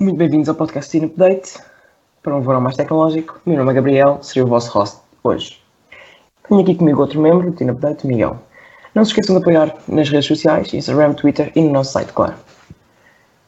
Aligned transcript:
Muito 0.00 0.16
bem-vindos 0.16 0.48
ao 0.48 0.54
podcast 0.54 0.90
Teen 0.90 1.04
Update 1.04 1.58
para 2.22 2.34
um 2.34 2.40
verão 2.40 2.58
mais 2.58 2.74
tecnológico. 2.74 3.38
Meu 3.44 3.58
nome 3.58 3.70
é 3.70 3.74
Gabriel, 3.74 4.18
serei 4.22 4.42
o 4.42 4.46
vosso 4.46 4.70
host 4.70 4.98
hoje. 5.22 5.62
Tenho 6.48 6.62
aqui 6.62 6.74
comigo 6.74 7.02
outro 7.02 7.20
membro 7.20 7.50
do 7.50 7.54
Teen 7.54 7.68
Update, 7.68 8.06
Miguel. 8.06 8.38
Não 8.94 9.04
se 9.04 9.10
esqueçam 9.10 9.36
de 9.36 9.42
apoiar 9.42 9.76
nas 9.86 10.08
redes 10.08 10.24
sociais, 10.24 10.72
Instagram, 10.72 11.12
Twitter 11.12 11.52
e 11.54 11.60
no 11.60 11.72
nosso 11.72 11.92
site, 11.92 12.14
claro. 12.14 12.32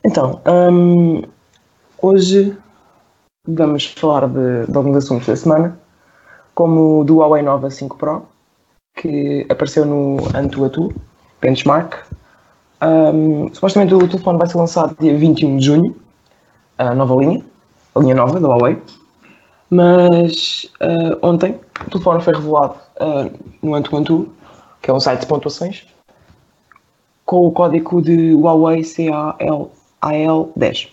Então, 0.04 0.42
hum, 0.46 1.22
hoje 2.02 2.54
vamos 3.48 3.86
falar 3.86 4.28
de, 4.28 4.66
de 4.70 4.76
alguns 4.76 4.98
assuntos 4.98 5.26
da 5.26 5.36
semana, 5.36 5.80
como 6.54 7.02
do 7.02 7.16
Huawei 7.16 7.40
Nova 7.40 7.70
5 7.70 7.96
Pro, 7.96 8.26
que 8.94 9.46
apareceu 9.48 9.86
no 9.86 10.18
Antuatu 10.36 10.94
Benchmark. 11.40 11.94
Um, 12.82 13.48
supostamente 13.54 13.94
o 13.94 14.06
telefone 14.06 14.38
vai 14.38 14.48
ser 14.48 14.58
lançado 14.58 14.94
dia 15.00 15.16
21 15.16 15.56
de 15.56 15.64
junho, 15.64 16.01
a 16.78 16.94
nova 16.94 17.14
linha, 17.16 17.44
a 17.94 18.00
linha 18.00 18.14
nova 18.14 18.40
da 18.40 18.48
Huawei. 18.48 18.78
Mas 19.70 20.70
uh, 20.82 21.18
ontem 21.22 21.58
o 21.86 21.90
telefone 21.90 22.22
foi 22.22 22.34
revelado 22.34 22.74
uh, 23.00 23.30
no 23.62 23.74
Antuantu, 23.74 24.30
que 24.82 24.90
é 24.90 24.94
um 24.94 25.00
site 25.00 25.20
de 25.20 25.26
pontuações, 25.26 25.86
com 27.24 27.46
o 27.46 27.52
código 27.52 28.02
de 28.02 28.34
Huawei 28.34 28.82
CAL10. 28.82 30.88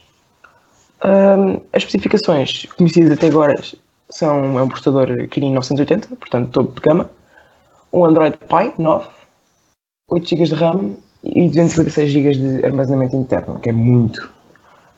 Um, 1.04 1.62
as 1.74 1.84
especificações 1.84 2.66
conhecidas 2.78 3.12
até 3.12 3.28
agora 3.28 3.56
são 4.10 4.58
é 4.58 4.64
um 4.64 4.68
processador 4.68 5.28
Kirin 5.28 5.54
980, 5.54 6.16
portanto 6.16 6.52
topo 6.52 6.74
de 6.74 6.82
gama, 6.82 7.10
um 7.92 8.06
Android 8.06 8.38
Pie 8.38 8.74
9, 8.78 9.08
8 10.10 10.30
GB 10.30 10.44
de 10.46 10.56
RAM 10.56 10.96
e 11.24 11.48
256 11.48 12.12
GB 12.12 12.32
de 12.32 12.66
armazenamento 12.66 13.16
interno, 13.16 13.60
que 13.60 13.70
é 13.70 13.74
muito. 13.74 14.30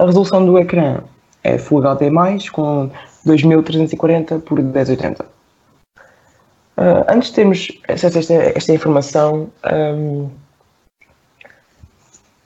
A 0.01 0.05
resolução 0.05 0.43
do 0.43 0.57
ecrã 0.57 1.03
é 1.43 1.59
Full 1.59 1.87
HD+, 1.87 2.09
com 2.51 2.89
2340 3.23 4.39
por 4.39 4.59
1080. 4.59 5.23
Uh, 5.23 7.05
antes 7.07 7.29
de 7.29 7.35
termos 7.35 7.67
acesso 7.87 8.17
esta, 8.17 8.33
esta 8.33 8.73
informação, 8.73 9.51
um, 9.71 10.27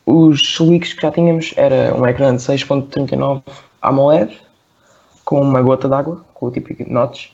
os 0.05 0.59
leaks 0.59 0.91
que 0.91 1.01
já 1.01 1.09
tínhamos 1.09 1.53
era 1.55 1.95
um 1.95 2.05
ecrã 2.05 2.35
de 2.35 2.41
6.39 2.41 3.41
AMOLED 3.81 4.37
com 5.23 5.39
uma 5.39 5.61
gota 5.61 5.87
d'água, 5.87 6.25
com 6.33 6.47
o 6.47 6.51
típico 6.51 6.83
notch, 6.91 7.29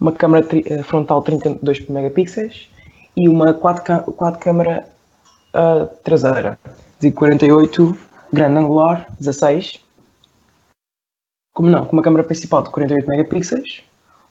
uma 0.00 0.10
câmera 0.10 0.44
tri, 0.44 0.64
frontal 0.82 1.22
32 1.22 1.88
megapixels 1.88 2.68
e 3.16 3.28
uma 3.28 3.54
quad, 3.54 3.82
quad 4.16 4.36
câmera 4.40 4.84
uh, 5.54 5.86
traseira 6.02 6.58
de 6.98 7.12
48, 7.12 8.07
grande 8.32 8.58
angular 8.58 9.06
16, 9.18 9.80
como 11.54 11.70
não, 11.70 11.84
com 11.84 11.94
uma 11.94 12.02
câmera 12.02 12.24
principal 12.24 12.62
de 12.62 12.70
48 12.70 13.08
megapixels, 13.08 13.82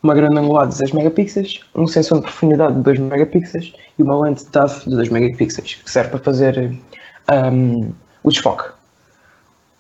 uma 0.02 0.14
grande 0.14 0.38
angular 0.38 0.66
de 0.66 0.74
16 0.74 0.92
megapixels, 0.94 1.66
um 1.76 1.88
sensor 1.88 2.20
de 2.20 2.24
profundidade 2.24 2.76
de 2.76 2.82
2 2.82 3.00
megapixels 3.00 3.74
e 3.98 4.04
uma 4.04 4.20
lente 4.20 4.46
TAF 4.46 4.88
de 4.88 4.96
2 4.96 5.10
megapixels, 5.10 5.76
que 5.76 5.90
serve 5.90 6.12
para 6.12 6.20
fazer 6.20 6.78
um, 7.52 7.92
o 8.24 8.30
desfoque. 8.30 8.70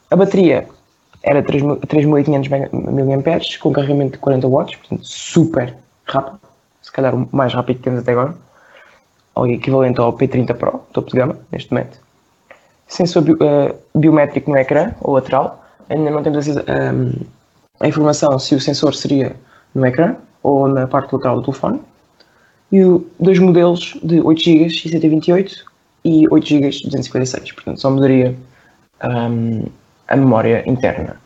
A 0.10 0.16
bateria 0.16 0.68
era 1.24 1.44
3500 1.44 2.48
mAh 2.50 3.60
com 3.60 3.74
carregamento 3.74 4.14
de 4.14 4.18
40 4.20 4.48
watts, 4.48 4.76
portanto 4.76 5.06
super 5.06 5.76
rápido, 6.06 6.40
se 6.82 6.92
calhar 6.92 7.14
o 7.16 7.30
mais 7.32 7.54
rápido 7.54 7.78
que 7.78 7.84
temos 7.84 8.00
até 8.00 8.12
agora, 8.14 8.36
ou 9.36 9.48
equivalente 9.48 10.00
ao 10.00 10.14
P30 10.14 10.54
Pro, 10.56 10.80
topo 10.94 11.12
de 11.12 11.18
gama, 11.18 11.38
neste 11.52 11.72
momento. 11.72 12.07
Sensor 12.88 13.22
bio, 13.22 13.36
uh, 13.36 14.00
biométrico 14.00 14.50
no 14.50 14.58
ecrã, 14.58 14.94
ou 15.02 15.14
lateral, 15.14 15.64
ainda 15.90 16.10
não 16.10 16.24
temos 16.24 16.48
a, 16.50 16.62
um, 16.94 17.12
a 17.80 17.88
informação 17.88 18.38
se 18.40 18.56
o 18.56 18.62
sensor 18.62 18.96
seria 18.96 19.36
no 19.74 19.86
ecrã 19.86 20.16
ou 20.42 20.68
na 20.68 20.88
parte 20.88 21.14
lateral 21.14 21.38
do 21.38 21.44
telefone. 21.44 21.82
E 22.72 22.84
o, 22.84 23.06
dois 23.20 23.40
modelos 23.40 23.98
de 24.04 24.22
8 24.22 24.42
GB 24.42 24.66
e 24.66 24.90
128 24.90 25.66
e 26.06 26.28
8 26.30 26.48
GB 26.48 26.70
de 26.70 26.84
256, 26.84 27.52
portanto 27.54 27.82
só 27.82 27.90
mudaria 27.90 28.36
um, 29.04 29.66
a 30.08 30.16
memória 30.16 30.64
interna. 30.70 31.18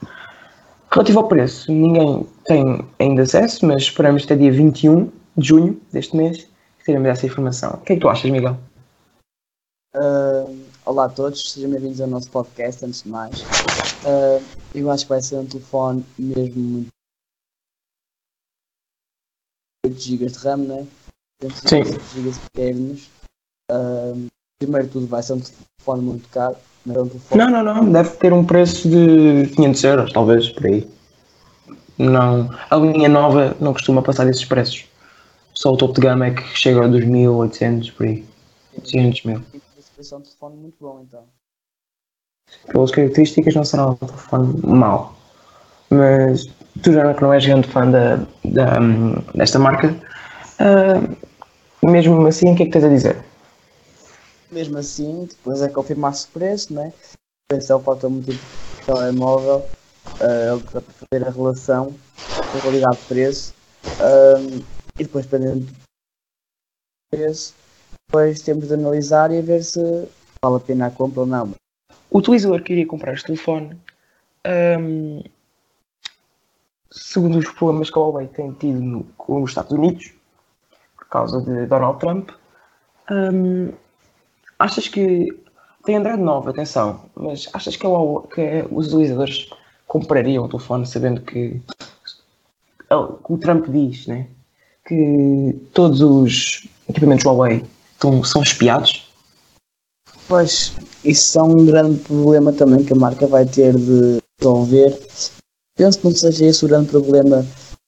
Relativo 0.91 1.19
ao 1.19 1.27
preço, 1.27 1.71
ninguém 1.71 2.27
tem 2.45 2.85
ainda 2.99 3.21
acesso, 3.21 3.65
mas 3.65 3.83
esperamos 3.83 4.23
até 4.25 4.35
dia 4.35 4.51
21 4.51 5.09
de 5.37 5.47
junho 5.47 5.79
deste 5.91 6.15
mês 6.17 6.51
teremos 6.85 7.07
essa 7.09 7.25
informação. 7.25 7.71
O 7.73 7.77
que 7.77 7.93
é 7.93 7.95
que 7.95 8.01
tu 8.01 8.09
achas, 8.09 8.29
Miguel? 8.29 8.57
Olá 10.83 11.05
a 11.05 11.09
todos, 11.09 11.51
sejam 11.51 11.69
bem-vindos 11.69 12.01
ao 12.01 12.07
nosso 12.07 12.27
podcast, 12.31 12.83
antes 12.83 13.03
de 13.03 13.09
mais. 13.09 13.41
Uh, 14.03 14.43
eu 14.73 14.89
acho 14.89 15.05
que 15.05 15.09
vai 15.09 15.21
ser 15.21 15.35
um 15.35 15.45
telefone 15.45 16.03
mesmo 16.17 16.59
muito 16.59 16.87
8 19.85 19.99
GB 19.99 20.25
de 20.25 20.39
RAM, 20.39 20.57
né? 20.57 20.87
Sim. 21.67 21.83
GB 21.83 22.29
internos. 22.29 23.09
Uh, 23.71 24.27
primeiro 24.59 24.87
tudo 24.87 25.05
vai 25.05 25.21
ser 25.21 25.33
um 25.33 25.39
telefone 25.39 26.01
muito 26.01 26.27
caro. 26.29 26.55
Não, 26.83 26.95
é 26.95 27.01
um 27.03 27.07
telefone... 27.07 27.43
não, 27.43 27.63
não, 27.63 27.75
não, 27.75 27.91
deve 27.91 28.17
ter 28.17 28.33
um 28.33 28.43
preço 28.43 28.89
de 28.89 29.51
500 29.55 29.83
euros, 29.83 30.11
talvez, 30.11 30.49
por 30.49 30.65
aí. 30.65 30.89
Não, 31.95 32.49
a 32.71 32.75
linha 32.75 33.07
nova 33.07 33.55
não 33.61 33.73
costuma 33.73 34.01
passar 34.01 34.27
esses 34.27 34.45
preços. 34.45 34.85
Só 35.53 35.73
o 35.73 35.77
topo 35.77 35.93
de 35.93 36.01
gama 36.01 36.25
é 36.25 36.31
que 36.31 36.41
chega 36.57 36.83
a 36.83 36.89
2.800 36.89 37.93
por 37.93 38.07
aí. 38.07 38.25
500 38.83 39.23
mil. 39.25 39.43
Vai 40.01 40.11
é 40.11 40.15
um 40.15 40.21
telefone 40.21 40.57
muito 40.57 40.77
bom 40.79 40.99
então. 41.01 41.27
Pelas 42.71 42.89
características 42.89 43.53
não 43.53 43.63
será 43.63 43.91
um 43.91 43.95
telefone 43.95 44.59
mau. 44.65 45.15
Mas 45.91 46.45
tu 46.81 46.91
já 46.91 47.13
que 47.13 47.21
não 47.21 47.31
és 47.31 47.45
grande 47.45 47.67
fã 47.67 47.89
da, 47.89 48.15
da, 48.43 48.79
desta 49.35 49.59
marca, 49.59 49.95
uh, 50.59 51.87
mesmo 51.87 52.25
assim 52.25 52.51
o 52.51 52.55
que 52.55 52.63
é 52.63 52.65
que 52.65 52.71
tens 52.71 52.83
a 52.83 52.89
dizer? 52.89 53.23
Mesmo 54.51 54.79
assim, 54.79 55.25
depois 55.25 55.61
é 55.61 55.69
confirmar-se 55.69 56.27
o 56.27 56.31
preço, 56.31 56.73
né? 56.73 56.91
O 57.13 57.53
preço 57.53 57.71
é 57.71 57.75
o 57.75 57.79
fator 57.79 58.09
importante 58.09 58.39
do 58.39 58.85
telemóvel, 58.85 59.57
uh, 59.59 60.57
é 60.57 60.59
para 60.71 60.81
fazer 60.81 61.27
a 61.27 61.29
relação 61.29 61.95
qualidade-preço. 62.61 63.53
Um, 63.85 64.57
e 64.99 65.03
depois, 65.03 65.25
dependendo 65.25 65.65
do 65.65 65.73
preço, 67.11 67.53
depois 68.11 68.41
temos 68.41 68.67
de 68.67 68.73
analisar 68.73 69.31
e 69.31 69.41
ver 69.41 69.63
se 69.63 69.79
vale 70.41 70.57
a 70.57 70.59
pena 70.59 70.87
a 70.87 70.91
compra 70.91 71.21
ou 71.21 71.25
não. 71.25 71.53
O 72.09 72.17
utilizador 72.17 72.61
que 72.61 72.73
iria 72.73 72.85
comprar 72.85 73.13
este 73.13 73.27
telefone, 73.27 73.79
um, 74.77 75.23
segundo 76.91 77.37
os 77.37 77.49
problemas 77.51 77.89
que 77.89 77.97
a 77.97 78.01
Huawei 78.01 78.27
tem 78.27 78.51
tido 78.51 78.81
no, 78.81 79.03
com 79.17 79.41
os 79.41 79.51
Estados 79.51 79.71
Unidos, 79.71 80.11
por 80.97 81.07
causa 81.07 81.39
de 81.39 81.65
Donald 81.67 81.99
Trump, 82.01 82.31
um, 83.09 83.71
achas 84.59 84.89
que 84.89 85.29
tem 85.85 85.95
Android 85.95 86.21
9, 86.21 86.49
atenção, 86.49 87.05
mas 87.15 87.47
achas 87.53 87.77
que, 87.77 87.85
a 87.85 87.89
Huawei, 87.89 88.27
que 88.27 88.67
os 88.71 88.87
utilizadores 88.87 89.49
comprariam 89.87 90.43
o 90.43 90.49
telefone 90.49 90.85
sabendo 90.85 91.21
que, 91.21 91.61
que 92.89 92.93
o 92.93 93.37
Trump 93.37 93.69
diz, 93.69 94.05
né? 94.07 94.27
que 94.85 95.57
todos 95.73 96.01
os 96.01 96.67
equipamentos 96.89 97.23
Huawei 97.23 97.63
estão, 98.01 98.23
são 98.23 98.41
espiados? 98.41 99.03
Pois, 100.27 100.73
isso 101.05 101.39
é 101.39 101.43
um 101.43 101.65
grande 101.65 101.99
problema 101.99 102.51
também 102.51 102.83
que 102.83 102.93
a 102.93 102.95
marca 102.95 103.27
vai 103.27 103.45
ter 103.45 103.75
de 103.75 104.17
resolver. 104.39 104.97
Penso 105.77 105.99
que 105.99 106.05
não 106.05 106.15
seja 106.15 106.45
esse 106.45 106.65
o 106.65 106.67
grande 106.67 106.89
problema 106.89 107.45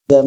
da 0.10 0.24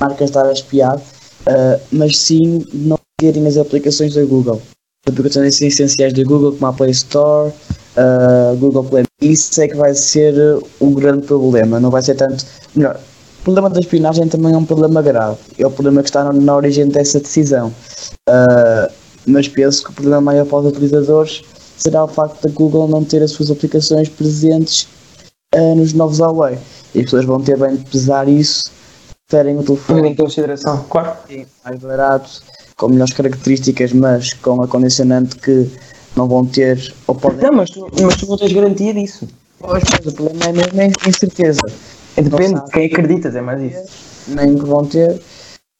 marca 0.00 0.24
estar 0.24 0.46
a 0.46 0.52
espiar, 0.52 0.96
uh, 0.96 1.80
mas 1.92 2.18
sim 2.18 2.64
não 2.72 2.98
terem 3.18 3.46
as 3.46 3.56
aplicações 3.56 4.14
da 4.14 4.24
Google. 4.24 4.60
As 5.06 5.12
aplicações 5.12 5.60
essenciais 5.60 6.12
da 6.12 6.24
Google, 6.24 6.52
como 6.52 6.66
a 6.66 6.72
Play 6.72 6.90
Store, 6.90 7.52
uh, 7.96 8.56
Google 8.56 8.84
Play. 8.84 9.04
Isso 9.20 9.60
é 9.60 9.68
que 9.68 9.76
vai 9.76 9.94
ser 9.94 10.34
o 10.80 10.90
grande 10.90 11.26
problema. 11.26 11.80
Não 11.80 11.90
vai 11.90 12.02
ser 12.02 12.14
tanto. 12.14 12.44
Melhor, 12.74 13.00
o 13.40 13.42
problema 13.44 13.70
da 13.70 13.80
espionagem 13.80 14.28
também 14.28 14.52
é 14.52 14.56
um 14.56 14.64
problema 14.64 15.00
grave. 15.00 15.38
É 15.58 15.66
o 15.66 15.70
problema 15.70 16.02
que 16.02 16.08
está 16.08 16.32
na 16.32 16.56
origem 16.56 16.88
dessa 16.88 17.20
decisão. 17.20 17.72
Uh, 18.28 18.85
mas 19.26 19.48
penso 19.48 19.84
que 19.84 19.90
o 19.90 19.92
problema 19.92 20.20
maior 20.20 20.46
para 20.46 20.58
os 20.58 20.66
utilizadores 20.66 21.42
será 21.76 22.04
o 22.04 22.08
facto 22.08 22.42
da 22.42 22.50
Google 22.50 22.88
não 22.88 23.04
ter 23.04 23.22
as 23.22 23.32
suas 23.32 23.50
aplicações 23.50 24.08
presentes 24.08 24.88
uh, 25.54 25.74
nos 25.74 25.92
novos 25.92 26.18
Huawei. 26.18 26.58
E 26.94 27.00
as 27.00 27.04
pessoas 27.04 27.24
vão 27.24 27.40
ter 27.40 27.58
bem 27.58 27.76
de 27.76 27.84
pesar 27.90 28.28
isso, 28.28 28.64
preferem 29.28 29.58
o 29.58 29.62
telefone. 29.62 30.10
Em 30.10 30.14
consideração, 30.14 30.84
claro. 30.88 31.16
mais 31.64 31.80
barato, 31.80 32.42
com 32.76 32.88
melhores 32.88 33.12
características, 33.12 33.92
mas 33.92 34.32
com 34.34 34.62
a 34.62 34.68
condicionante 34.68 35.36
que 35.36 35.68
não 36.16 36.26
vão 36.26 36.46
ter. 36.46 36.94
Ou 37.06 37.14
podem... 37.14 37.42
Não, 37.42 37.52
mas 37.52 37.70
tu, 37.70 37.86
mas 38.00 38.16
tu 38.16 38.26
não 38.26 38.38
tens 38.38 38.52
garantia 38.52 38.94
disso. 38.94 39.28
Pois, 39.58 39.82
mas 39.90 40.06
o 40.06 40.14
problema 40.14 40.44
é 40.44 40.52
mesmo 40.52 40.94
a 41.04 41.08
incerteza. 41.08 41.60
Depende 42.16 42.64
de 42.64 42.70
quem 42.70 42.86
acreditas, 42.86 43.36
é 43.36 43.40
mais 43.40 43.60
isso. 43.60 43.84
Nem 44.28 44.56
que 44.56 44.64
vão 44.64 44.84
ter. 44.86 45.20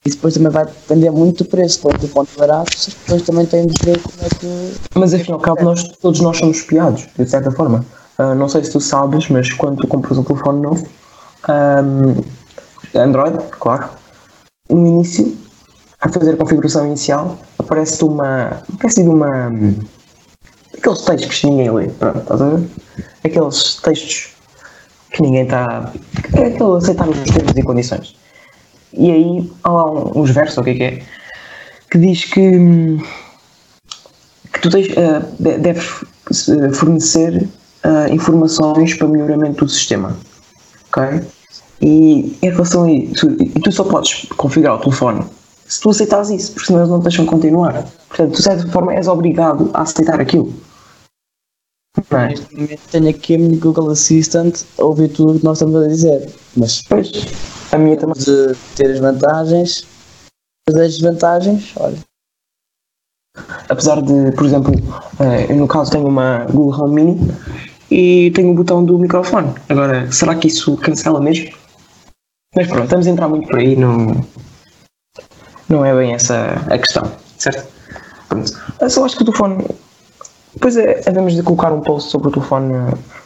E 0.07 0.09
depois 0.09 0.35
também 0.35 0.53
vai 0.53 0.65
depender 0.65 1.11
muito 1.11 1.43
do 1.43 1.51
preço. 1.51 1.89
Um 1.89 1.91
telefone 1.91 2.29
barato, 2.39 2.71
pessoas 3.05 3.23
também 3.23 3.45
têm 3.45 3.67
de 3.67 3.75
ver 3.85 4.01
como 4.01 4.15
é 4.23 4.29
que. 4.29 4.75
Mas 4.95 5.13
afinal, 5.13 5.41
cabo, 5.41 5.65
nós, 5.65 5.83
todos 6.01 6.21
nós 6.21 6.39
somos 6.39 6.59
espiados, 6.59 7.09
de 7.19 7.29
certa 7.29 7.51
forma. 7.51 7.85
Uh, 8.17 8.33
não 8.37 8.49
sei 8.49 8.63
se 8.63 8.71
tu 8.71 8.81
sabes, 8.81 9.29
mas 9.29 9.53
quando 9.53 9.81
tu 9.81 9.89
compras 9.89 10.17
um 10.17 10.23
telefone 10.23 10.63
novo, 10.63 10.87
um, 11.49 12.23
Android, 12.97 13.37
claro, 13.59 13.89
no 14.71 14.87
início, 14.87 15.37
a 16.01 16.09
fazer 16.09 16.35
a 16.35 16.37
configuração 16.37 16.87
inicial, 16.87 17.37
aparece-te 17.59 18.05
uma. 18.05 18.63
aparece 18.73 19.03
de 19.03 19.09
uma. 19.09 19.51
aqueles 20.73 21.01
textos 21.01 21.41
que 21.41 21.51
ninguém 21.51 21.71
lê, 21.73 21.89
pronto, 21.89 22.21
estás 22.21 22.43
a 22.43 22.49
ver? 22.49 22.69
Aqueles 23.25 23.75
textos 23.83 24.29
que 25.11 25.21
ninguém 25.21 25.43
está. 25.43 25.93
é 26.33 26.45
aquele 26.45 26.77
aceitar 26.77 27.09
os 27.09 27.19
termos 27.25 27.57
e 27.57 27.63
condições. 27.65 28.26
E 28.97 29.11
aí 29.11 29.53
há 29.65 29.71
lá 29.71 30.19
uns 30.19 30.31
versos, 30.31 30.59
o 30.59 30.65
que 30.65 30.71
é 30.71 30.75
que 30.75 30.83
é? 30.83 31.03
Que 31.91 31.99
diz 31.99 32.25
que. 32.25 32.99
que 34.53 34.61
tu 34.61 34.71
tens, 34.71 34.89
uh, 34.89 35.25
deves 35.39 35.87
fornecer 36.75 37.49
uh, 37.85 38.13
informações 38.13 38.95
para 38.95 39.09
melhoramento 39.09 39.65
do 39.65 39.71
sistema. 39.71 40.17
Ok? 40.89 41.21
E 41.83 42.37
em 42.43 42.51
relação 42.51 42.85
a 42.85 42.91
isso, 42.91 43.29
e 43.39 43.61
tu 43.61 43.71
só 43.71 43.85
podes 43.85 44.27
configurar 44.37 44.77
o 44.77 44.81
telefone 44.81 45.25
se 45.69 45.81
tu 45.81 45.91
aceitas 45.91 46.31
isso, 46.31 46.53
porque 46.53 46.67
senão 46.67 46.81
eles 46.81 46.91
não 46.91 47.01
te 47.01 47.05
deixam 47.05 47.27
continuar. 47.27 47.87
Portanto, 48.09 48.33
tu, 48.33 48.37
de 48.37 48.43
certa 48.43 48.69
forma, 48.69 48.95
és 48.95 49.09
obrigado 49.09 49.71
a 49.75 49.83
aceitar 49.83 50.21
aquilo. 50.21 50.53
É? 52.11 52.29
Neste 52.29 52.55
momento 52.55 52.81
tenho 52.91 53.09
aqui 53.09 53.35
a 53.35 53.39
minha 53.39 53.59
Google 53.59 53.91
Assistant 53.91 54.63
a 54.79 54.85
ouvir 54.85 55.09
tudo 55.09 55.35
o 55.35 55.39
que 55.39 55.45
nós 55.45 55.59
estamos 55.59 55.83
a 55.83 55.89
dizer. 55.89 56.29
Mas 56.57 56.83
pois, 56.83 57.11
a 57.77 57.79
minha 57.79 57.97
também. 57.97 58.15
De 58.19 58.55
ter 58.75 58.91
as 58.91 58.99
vantagens, 58.99 59.87
as 60.69 60.75
desvantagens, 60.75 61.73
olha. 61.77 61.97
Apesar 63.69 64.01
de, 64.01 64.33
por 64.33 64.47
exemplo, 64.47 64.75
eh, 65.21 65.47
eu 65.51 65.57
no 65.57 65.69
caso 65.69 65.91
tenho 65.91 66.07
uma 66.07 66.45
Google 66.47 66.81
Home 66.81 66.95
Mini 66.95 67.35
e 67.91 68.31
tenho 68.33 68.51
o 68.51 68.55
botão 68.55 68.85
do 68.85 68.99
microfone. 68.99 69.55
Agora, 69.69 70.11
será 70.11 70.35
que 70.35 70.49
isso 70.49 70.77
cancela 70.79 71.21
mesmo? 71.21 71.55
Mas 72.55 72.67
pronto, 72.69 72.85
estamos 72.85 73.07
a 73.07 73.11
entrar 73.11 73.29
muito 73.29 73.47
por 73.49 73.59
aí, 73.59 73.77
não, 73.77 74.25
não 75.69 75.85
é 75.85 75.95
bem 75.95 76.15
essa 76.15 76.55
a 76.71 76.79
questão, 76.79 77.13
certo? 77.37 77.69
Pronto. 78.29 78.53
Eu 78.81 78.91
só 78.91 79.05
acho 79.05 79.17
que 79.17 79.23
o 79.23 79.27
telefone. 79.27 79.65
Depois 80.55 80.77
é, 80.77 81.03
devemos 81.03 81.35
de 81.35 81.43
colocar 81.43 81.71
um 81.73 81.83
post 81.83 82.11
sobre 82.11 82.29
o 82.29 82.31
telefone 82.31 82.73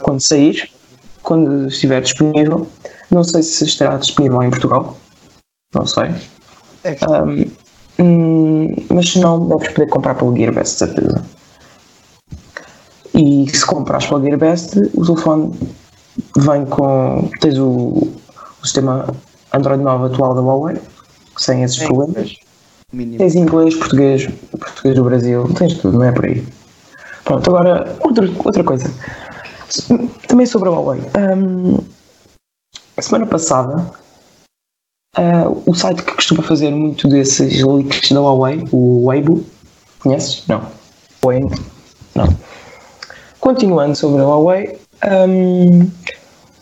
quando 0.01 0.21
sair, 0.21 0.69
quando 1.23 1.69
estiver 1.69 2.03
disponível. 2.03 2.67
Não 3.11 3.25
sei 3.25 3.43
se 3.43 3.65
estará 3.65 3.97
disponível 3.97 4.43
em 4.43 4.51
Portugal, 4.51 4.97
não 5.75 5.87
sei. 5.87 6.15
É. 6.85 6.97
Um, 8.03 8.75
mas 8.91 9.11
se 9.11 9.19
não, 9.19 9.49
deves 9.49 9.69
poder 9.69 9.89
comprar 9.89 10.15
pelo 10.15 10.35
Gearbest, 10.37 10.79
certeza. 10.79 11.23
E 13.15 13.49
se 13.51 13.67
comprares 13.67 14.07
pelo 14.07 14.23
Gearbest, 14.23 14.77
o 14.95 15.05
telefone 15.05 15.53
vem 16.37 16.65
com. 16.67 17.29
tens 17.41 17.59
o, 17.59 17.67
o 17.69 18.65
sistema 18.65 19.07
Android 19.53 19.83
9 19.83 20.15
atual 20.15 20.35
da 20.35 20.41
Huawei, 20.41 20.77
sem 21.37 21.63
esses 21.63 21.79
problemas. 21.79 22.35
Mínimo. 22.93 23.19
Tens 23.19 23.35
inglês, 23.35 23.77
português, 23.77 24.29
português 24.51 24.97
do 24.97 25.05
Brasil, 25.05 25.53
tens 25.57 25.75
tudo, 25.75 25.99
não 25.99 26.07
é 26.07 26.13
por 26.13 26.25
aí. 26.25 26.45
Pronto, 27.25 27.49
agora, 27.51 27.97
outra, 28.01 28.29
outra 28.45 28.65
coisa. 28.65 28.91
Também 30.27 30.47
sobre 30.47 30.69
a 30.69 30.73
Huawei. 30.73 31.01
Um, 31.37 31.79
a 33.01 33.03
semana 33.03 33.27
passada, 33.27 33.91
uh, 35.17 35.63
o 35.67 35.75
site 35.75 36.03
que 36.03 36.15
costuma 36.15 36.43
fazer 36.43 36.71
muito 36.71 37.09
desses 37.09 37.63
leaks 37.63 38.13
da 38.13 38.21
Huawei, 38.21 38.63
o 38.71 39.07
Weibo, 39.07 39.43
conheces? 40.01 40.45
Não. 40.47 40.63
Weibo? 41.25 41.51
Não. 42.15 42.29
Continuando 43.41 43.97
sobre 43.97 44.21
a 44.21 44.27
Huawei, 44.27 44.79
um, 45.27 45.91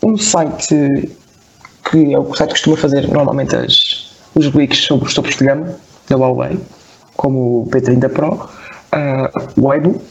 um 0.01 0.17
site 0.17 1.11
que 1.91 2.13
é 2.13 2.17
o 2.17 2.33
site 2.33 2.47
que 2.47 2.53
costuma 2.53 2.77
fazer 2.77 3.05
normalmente 3.09 3.53
as, 3.57 4.15
os 4.33 4.53
leaks 4.53 4.85
sobre 4.85 5.07
os 5.07 5.13
topos 5.13 5.35
de 5.35 5.43
gama 5.43 5.75
da 6.07 6.15
Huawei, 6.15 6.57
como 7.17 7.63
o 7.63 7.67
P30 7.69 8.09
Pro, 8.09 8.35
uh, 8.35 9.61
Weibo, 9.61 10.01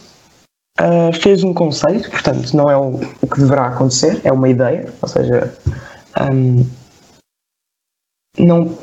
uh, 0.78 1.12
fez 1.22 1.42
um 1.42 1.54
conceito, 1.54 2.10
portanto 2.10 2.54
não 2.54 2.70
é 2.70 2.76
o, 2.76 3.00
o, 3.22 3.26
que 3.26 3.40
deverá 3.40 3.68
acontecer, 3.68 4.20
é 4.24 4.30
uma 4.30 4.50
ideia, 4.50 4.92
ou 5.00 5.08
seja, 5.08 5.56
um, 6.20 6.66
não, 8.38 8.78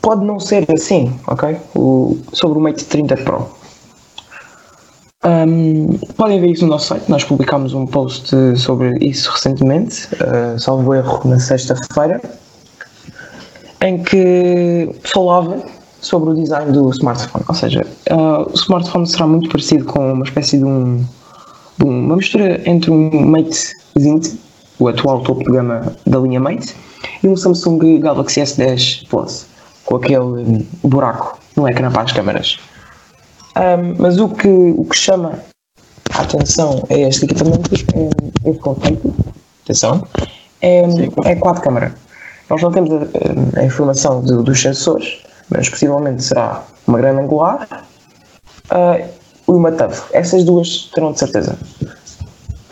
pode 0.00 0.24
não 0.24 0.38
ser 0.38 0.66
assim, 0.70 1.12
ok? 1.26 1.56
O, 1.74 2.18
sobre 2.32 2.58
o 2.58 2.60
Mate 2.60 2.84
30 2.84 3.16
Pro. 3.18 3.48
Um, 5.24 5.98
podem 6.16 6.40
ver 6.40 6.50
isso 6.50 6.64
no 6.64 6.70
nosso 6.70 6.88
site, 6.88 7.08
nós 7.08 7.22
publicámos 7.22 7.74
um 7.74 7.86
post 7.86 8.34
sobre 8.56 8.98
isso 9.00 9.30
recentemente, 9.30 10.08
uh, 10.14 10.58
salvo 10.58 10.94
erro, 10.94 11.28
na 11.28 11.38
sexta-feira 11.38 12.20
em 13.82 14.02
que 14.02 14.90
falava 15.04 15.62
sobre 16.00 16.30
o 16.30 16.34
design 16.34 16.72
do 16.72 16.88
smartphone. 16.90 17.44
Ou 17.48 17.54
seja, 17.54 17.86
uh, 18.10 18.50
o 18.50 18.54
smartphone 18.54 19.06
será 19.06 19.26
muito 19.26 19.48
parecido 19.48 19.84
com 19.84 20.12
uma 20.12 20.24
espécie 20.24 20.58
de, 20.58 20.64
um, 20.64 21.04
de 21.78 21.84
uma 21.84 22.16
mistura 22.16 22.62
entre 22.68 22.90
um 22.90 23.26
Mate 23.26 23.72
20, 23.96 24.38
o 24.82 24.88
atual 24.88 25.20
topo 25.20 25.44
de 25.44 25.52
gama 25.52 25.94
da 26.04 26.18
linha 26.18 26.40
Mate, 26.40 26.74
e 27.22 27.28
um 27.28 27.36
Samsung 27.36 28.00
Galaxy 28.00 28.40
S10 28.40 29.06
Plus, 29.08 29.46
com 29.84 29.96
aquele 29.96 30.66
buraco 30.82 31.38
no 31.56 31.68
ecrã 31.68 31.90
para 31.90 32.02
as 32.02 32.12
câmaras. 32.12 32.58
Um, 33.56 33.94
mas 33.98 34.18
o 34.18 34.28
que, 34.28 34.48
o 34.48 34.84
que 34.84 34.96
chama 34.96 35.38
a 36.14 36.22
atenção 36.22 36.82
é 36.88 37.02
este 37.02 37.26
equipamento, 37.26 37.70
é 37.72 38.50
este 38.50 38.60
conceito, 38.60 39.14
atenção, 39.62 40.04
é, 40.60 40.82
é 41.26 41.36
quatro 41.36 41.62
câmara. 41.62 41.94
Nós 42.50 42.60
não 42.60 42.72
temos 42.72 42.90
a, 42.90 43.60
a 43.60 43.64
informação 43.64 44.20
de, 44.20 44.36
dos 44.42 44.60
sensores, 44.60 45.22
mas 45.48 45.68
possivelmente 45.68 46.24
será 46.24 46.64
uma 46.88 46.98
grande 46.98 47.20
angular 47.20 47.86
uh, 48.72 49.08
e 49.48 49.50
uma 49.52 49.70
TAV. 49.70 49.94
Essas 50.12 50.42
duas 50.42 50.90
terão 50.92 51.12
de 51.12 51.20
certeza. 51.20 51.56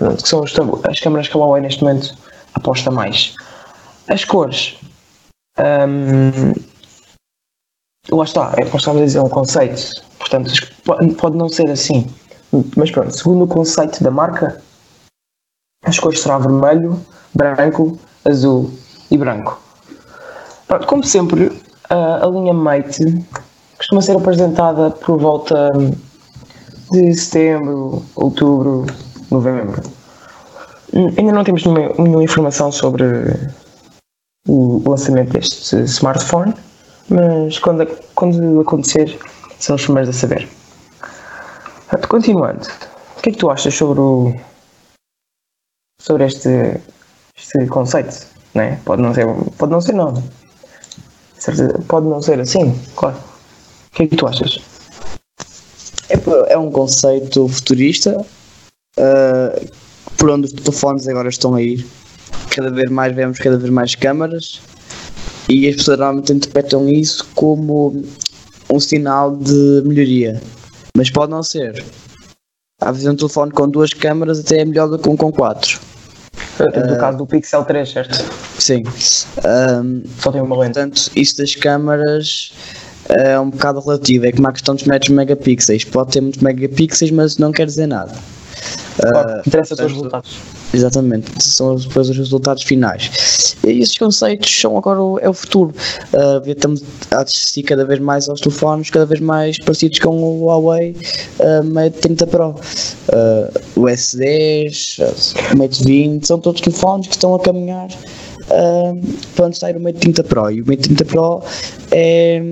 Portanto, 0.00 0.22
que 0.22 0.28
são 0.30 0.40
os, 0.40 0.54
as 0.88 0.98
câmaras 0.98 1.28
que 1.28 1.36
a 1.36 1.40
Huawei 1.40 1.60
neste 1.60 1.84
momento 1.84 2.16
aposta 2.54 2.90
mais. 2.90 3.34
As 4.08 4.24
cores. 4.24 4.78
Um, 5.58 6.52
lá 8.10 8.24
está, 8.24 8.54
é 8.56 8.64
como 8.64 8.78
estamos 8.78 9.02
a 9.02 9.04
dizer, 9.04 9.18
é 9.18 9.22
um 9.22 9.28
conceito. 9.28 10.02
Portanto, 10.18 10.50
pode 11.18 11.36
não 11.36 11.50
ser 11.50 11.70
assim. 11.70 12.10
Mas 12.76 12.90
pronto, 12.90 13.14
segundo 13.14 13.44
o 13.44 13.46
conceito 13.46 14.02
da 14.02 14.10
marca, 14.10 14.62
as 15.84 15.98
cores 15.98 16.20
serão 16.20 16.40
vermelho, 16.40 16.98
branco, 17.34 17.98
azul 18.24 18.72
e 19.10 19.18
branco. 19.18 19.60
Como 20.86 21.04
sempre, 21.04 21.60
a, 21.90 22.26
linha 22.26 22.54
Mate 22.54 23.04
costuma 23.76 24.00
ser 24.00 24.16
apresentada 24.16 24.90
por 24.92 25.18
volta 25.18 25.68
de 26.90 27.14
setembro, 27.14 28.02
outubro, 28.16 28.86
novembro. 29.30 29.82
Ainda 30.92 31.32
não 31.32 31.44
temos 31.44 31.64
nenhuma, 31.64 32.22
informação 32.22 32.72
sobre 32.72 33.04
o 34.48 34.82
lançamento 34.88 35.32
deste 35.32 35.76
smartphone, 35.84 36.52
mas 37.08 37.58
quando, 37.58 37.86
quando 38.14 38.60
acontecer, 38.60 39.18
são 39.58 39.76
os 39.76 39.84
primeiros 39.84 40.10
a 40.16 40.18
saber. 40.18 40.48
Continuando, 42.08 42.66
o 43.16 43.22
que 43.22 43.30
é 43.30 43.32
que 43.32 43.38
tu 43.38 43.50
achas 43.50 43.74
sobre, 43.74 44.00
o, 44.00 44.34
sobre 46.00 46.24
este, 46.24 46.80
este 47.36 47.66
conceito? 47.66 48.26
Né? 48.54 48.80
Pode 48.84 49.02
não 49.02 49.14
ser, 49.14 49.26
pode 49.58 49.70
não 49.70 49.80
ser 49.80 49.92
não, 49.92 50.14
pode 51.86 52.06
não 52.06 52.20
ser 52.20 52.40
assim, 52.40 52.76
claro. 52.96 53.16
O 53.16 53.96
que 53.96 54.02
é 54.04 54.06
que 54.08 54.16
tu 54.16 54.26
achas? 54.26 54.60
É, 56.08 56.52
é 56.52 56.58
um 56.58 56.70
conceito 56.70 57.46
futurista 57.48 58.24
uh, 58.98 59.70
por 60.16 60.30
onde 60.30 60.46
os 60.46 60.52
telefones 60.52 61.08
agora 61.08 61.28
estão 61.28 61.54
a 61.54 61.62
ir. 61.62 61.86
Cada 62.50 62.70
vez 62.70 62.90
mais 62.90 63.14
vemos 63.14 63.38
cada 63.38 63.56
vez 63.56 63.70
mais 63.70 63.94
câmaras 63.94 64.60
e 65.48 65.68
as 65.68 65.76
pessoas 65.76 65.98
normalmente 65.98 66.32
interpretam 66.32 66.88
isso 66.88 67.26
como 67.34 68.04
um 68.70 68.80
sinal 68.80 69.36
de 69.36 69.82
melhoria. 69.84 70.40
Mas 70.96 71.10
pode 71.10 71.30
não 71.30 71.42
ser. 71.42 71.84
Às 72.80 72.96
vezes 72.96 73.06
um 73.06 73.16
telefone 73.16 73.52
com 73.52 73.68
duas 73.68 73.90
câmaras 73.92 74.40
até 74.40 74.60
é 74.60 74.64
melhor 74.64 74.88
do 74.88 74.98
que 74.98 75.08
um 75.08 75.16
com 75.16 75.32
quatro. 75.32 75.80
No 76.58 76.94
uh, 76.94 76.98
caso 76.98 77.18
do 77.18 77.26
Pixel 77.26 77.64
3, 77.64 77.88
certo? 77.88 78.24
Sim. 78.58 78.82
Um, 79.44 80.02
Só 80.18 80.30
tem 80.30 80.40
uma 80.40 80.56
lente. 80.58 80.74
Portanto, 80.74 81.10
isso 81.16 81.38
das 81.38 81.54
câmaras 81.54 82.52
é 83.08 83.38
um 83.38 83.50
bocado 83.50 83.80
relativo. 83.80 84.26
É 84.26 84.32
como 84.32 84.48
a 84.48 84.52
questão 84.52 84.74
dos 84.74 84.84
metros 84.84 85.10
megapixels. 85.10 85.84
Pode 85.84 86.12
ter 86.12 86.20
muitos 86.20 86.40
megapixels, 86.42 87.10
mas 87.10 87.38
não 87.38 87.52
quer 87.52 87.66
dizer 87.66 87.86
nada. 87.86 88.12
Claro, 89.00 89.36
uh, 89.36 89.42
interessa 89.46 89.74
os 89.74 89.80
resultados. 89.80 90.38
Exatamente, 90.72 91.30
são 91.42 91.74
depois 91.74 92.08
os 92.10 92.16
resultados 92.16 92.62
finais. 92.62 93.56
E 93.66 93.80
esses 93.80 93.96
conceitos 93.98 94.60
são 94.60 94.76
agora 94.76 95.00
o, 95.02 95.18
é 95.18 95.28
o 95.28 95.34
futuro. 95.34 95.74
Uh, 96.12 96.48
estamos 96.48 96.82
a 97.10 97.22
assistir 97.22 97.62
cada 97.62 97.84
vez 97.84 97.98
mais 97.98 98.28
aos 98.28 98.40
telefones, 98.40 98.90
cada 98.90 99.06
vez 99.06 99.20
mais 99.20 99.58
parecidos 99.58 99.98
com 99.98 100.16
o 100.16 100.46
Huawei 100.46 100.96
uh, 101.40 101.64
Mate 101.64 101.98
30 101.98 102.26
Pro. 102.26 102.50
Uh, 102.50 103.80
o 103.80 103.82
S10, 103.82 105.34
o 105.52 105.58
Mate 105.58 105.84
20, 105.84 106.26
são 106.26 106.38
todos 106.38 106.60
telefones 106.60 107.08
que 107.08 107.14
estão 107.14 107.34
a 107.34 107.40
caminhar 107.40 107.88
uh, 108.50 109.00
para 109.34 109.46
onde 109.46 109.56
está 109.56 109.70
o 109.70 109.80
Mate 109.80 109.98
30 109.98 110.24
Pro. 110.24 110.50
E 110.50 110.62
o 110.62 110.66
Mate 110.66 110.82
30 110.82 111.04
Pro 111.04 111.42
é, 111.90 112.42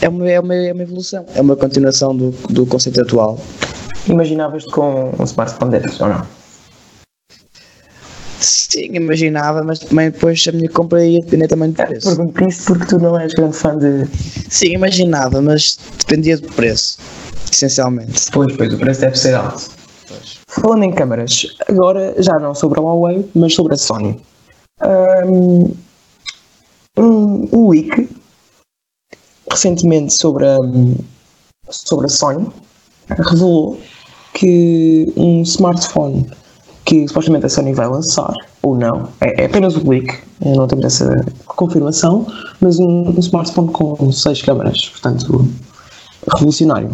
é, 0.00 0.08
uma, 0.08 0.30
é, 0.30 0.40
uma, 0.40 0.54
é 0.54 0.72
uma 0.72 0.82
evolução, 0.82 1.24
é 1.34 1.40
uma 1.40 1.56
continuação 1.56 2.16
do, 2.16 2.30
do 2.50 2.66
conceito 2.66 3.00
atual. 3.00 3.38
Imaginavas-te 4.08 4.70
com 4.70 5.12
um 5.18 5.24
smartphone 5.24 5.72
desses 5.72 6.00
ou 6.00 6.08
não? 6.08 6.26
Sim, 8.38 8.94
imaginava, 8.94 9.64
mas 9.64 9.78
também 9.78 10.10
depois 10.10 10.44
a 10.48 10.52
minha 10.52 10.68
compra 10.68 11.04
ia 11.04 11.20
depender 11.20 11.48
também 11.48 11.70
do 11.70 11.76
preço. 11.76 12.14
Pergunto 12.14 12.48
isso 12.48 12.66
porque 12.66 12.86
tu 12.86 12.98
não 12.98 13.18
és 13.18 13.32
grande 13.34 13.56
fã 13.56 13.76
de. 13.76 14.06
Sim, 14.50 14.74
imaginava, 14.74 15.40
mas 15.40 15.78
dependia 15.98 16.36
do 16.36 16.48
preço, 16.52 16.98
essencialmente. 17.50 18.30
Pois, 18.30 18.54
pois, 18.56 18.72
o 18.72 18.78
preço 18.78 19.00
deve 19.00 19.18
ser 19.18 19.34
alto. 19.34 19.70
Pois. 20.06 20.38
Falando 20.48 20.84
em 20.84 20.92
câmaras, 20.92 21.46
agora 21.68 22.14
já 22.22 22.38
não 22.38 22.54
sobre 22.54 22.78
a 22.78 22.82
Huawei, 22.82 23.28
mas 23.34 23.54
sobre 23.54 23.74
a 23.74 23.76
Sony. 23.78 24.20
Um, 24.84 25.74
um 26.98 27.70
leak 27.70 28.08
recentemente 29.50 30.12
sobre 30.12 30.44
a, 30.44 30.58
sobre 31.70 32.06
a 32.06 32.08
Sony 32.10 32.46
revelou 33.08 33.80
que 34.36 35.10
um 35.16 35.42
smartphone 35.42 36.26
que 36.84 37.08
supostamente 37.08 37.46
a 37.46 37.48
Sony 37.48 37.72
vai 37.72 37.88
lançar, 37.88 38.34
ou 38.62 38.76
não, 38.76 39.08
é, 39.20 39.42
é 39.42 39.46
apenas 39.46 39.74
o 39.76 39.88
leak, 39.88 40.14
não 40.44 40.66
tenho 40.68 40.86
essa 40.86 41.24
confirmação, 41.46 42.26
mas 42.60 42.78
um, 42.78 43.08
um 43.08 43.18
smartphone 43.18 43.72
com 43.72 44.12
seis 44.12 44.42
câmaras, 44.42 44.90
portanto, 44.90 45.48
revolucionário. 46.32 46.90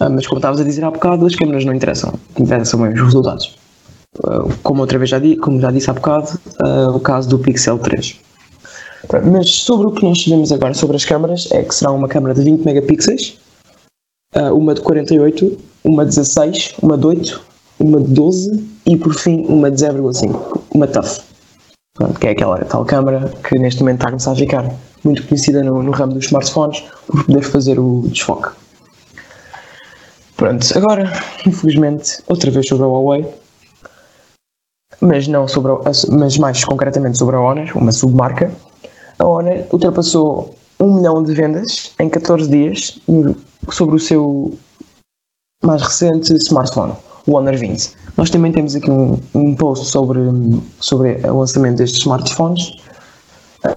Ah, 0.00 0.08
mas 0.08 0.26
como 0.26 0.38
estavas 0.38 0.60
a 0.60 0.64
dizer 0.64 0.84
há 0.84 0.90
bocado, 0.90 1.26
as 1.26 1.34
câmaras 1.34 1.64
não 1.64 1.74
interessam, 1.74 2.14
interessam 2.38 2.80
mesmo 2.80 2.96
os 2.96 3.04
resultados. 3.04 3.54
Uh, 4.24 4.50
como 4.62 4.80
outra 4.80 4.98
vez 4.98 5.10
já, 5.10 5.18
di, 5.18 5.36
como 5.36 5.60
já 5.60 5.70
disse 5.70 5.90
há 5.90 5.92
bocado, 5.92 6.38
uh, 6.64 6.96
o 6.96 7.00
caso 7.00 7.28
do 7.28 7.38
Pixel 7.38 7.78
3. 7.78 8.18
Mas 9.30 9.50
sobre 9.50 9.86
o 9.86 9.92
que 9.92 10.02
nós 10.02 10.22
sabemos 10.22 10.50
agora 10.50 10.74
sobre 10.74 10.96
as 10.96 11.04
câmaras 11.04 11.48
é 11.52 11.62
que 11.62 11.74
será 11.74 11.92
uma 11.92 12.08
câmera 12.08 12.34
de 12.34 12.42
20 12.42 12.64
megapixels, 12.64 13.38
uh, 14.34 14.54
uma 14.54 14.74
de 14.74 14.80
48, 14.80 15.58
uma 15.86 16.04
de 16.04 16.16
16, 16.16 16.74
uma 16.82 16.98
de 16.98 17.06
8, 17.06 17.42
uma 17.78 18.00
de 18.00 18.12
12 18.12 18.68
e 18.86 18.96
por 18.96 19.14
fim 19.14 19.46
uma 19.46 19.70
de 19.70 19.82
0,5, 19.82 20.60
uma 20.74 20.86
TUF, 20.86 21.22
Pronto, 21.94 22.20
que 22.20 22.26
é 22.26 22.30
aquela 22.32 22.58
tal 22.64 22.84
câmara 22.84 23.32
que 23.42 23.58
neste 23.58 23.80
momento 23.80 23.98
está 23.98 24.08
a 24.08 24.10
começar 24.10 24.32
a 24.32 24.36
ficar 24.36 24.74
muito 25.04 25.26
conhecida 25.26 25.62
no, 25.62 25.82
no 25.82 25.92
ramo 25.92 26.12
dos 26.12 26.26
smartphones 26.26 26.82
por 27.06 27.24
poder 27.24 27.42
fazer 27.42 27.78
o 27.78 28.02
desfoque. 28.08 28.50
Pronto, 30.36 30.66
agora, 30.76 31.10
infelizmente, 31.46 32.18
outra 32.26 32.50
vez 32.50 32.68
sobre 32.68 32.84
a 32.84 32.88
Huawei, 32.88 33.26
mas, 35.00 35.26
não 35.28 35.48
sobre 35.48 35.72
a, 35.72 35.78
mas 36.10 36.36
mais 36.36 36.64
concretamente 36.64 37.16
sobre 37.16 37.36
a 37.36 37.40
Honor, 37.40 37.70
uma 37.74 37.92
submarca. 37.92 38.50
A 39.18 39.24
Honor 39.24 39.64
ultrapassou 39.72 40.54
1 40.78 40.94
milhão 40.96 41.22
de 41.22 41.32
vendas 41.32 41.92
em 41.98 42.10
14 42.10 42.50
dias 42.50 43.00
sobre 43.70 43.96
o 43.96 43.98
seu 43.98 44.58
mais 45.66 45.82
recente 45.82 46.32
smartphone 46.34 46.94
o 47.26 47.34
Honor 47.34 47.56
20. 47.56 47.92
Nós 48.16 48.30
também 48.30 48.52
temos 48.52 48.74
aqui 48.76 48.90
um, 48.90 49.18
um 49.34 49.54
post 49.54 49.86
sobre, 49.86 50.20
sobre 50.80 51.18
o 51.28 51.40
lançamento 51.40 51.78
destes 51.78 52.00
smartphones. 52.00 52.76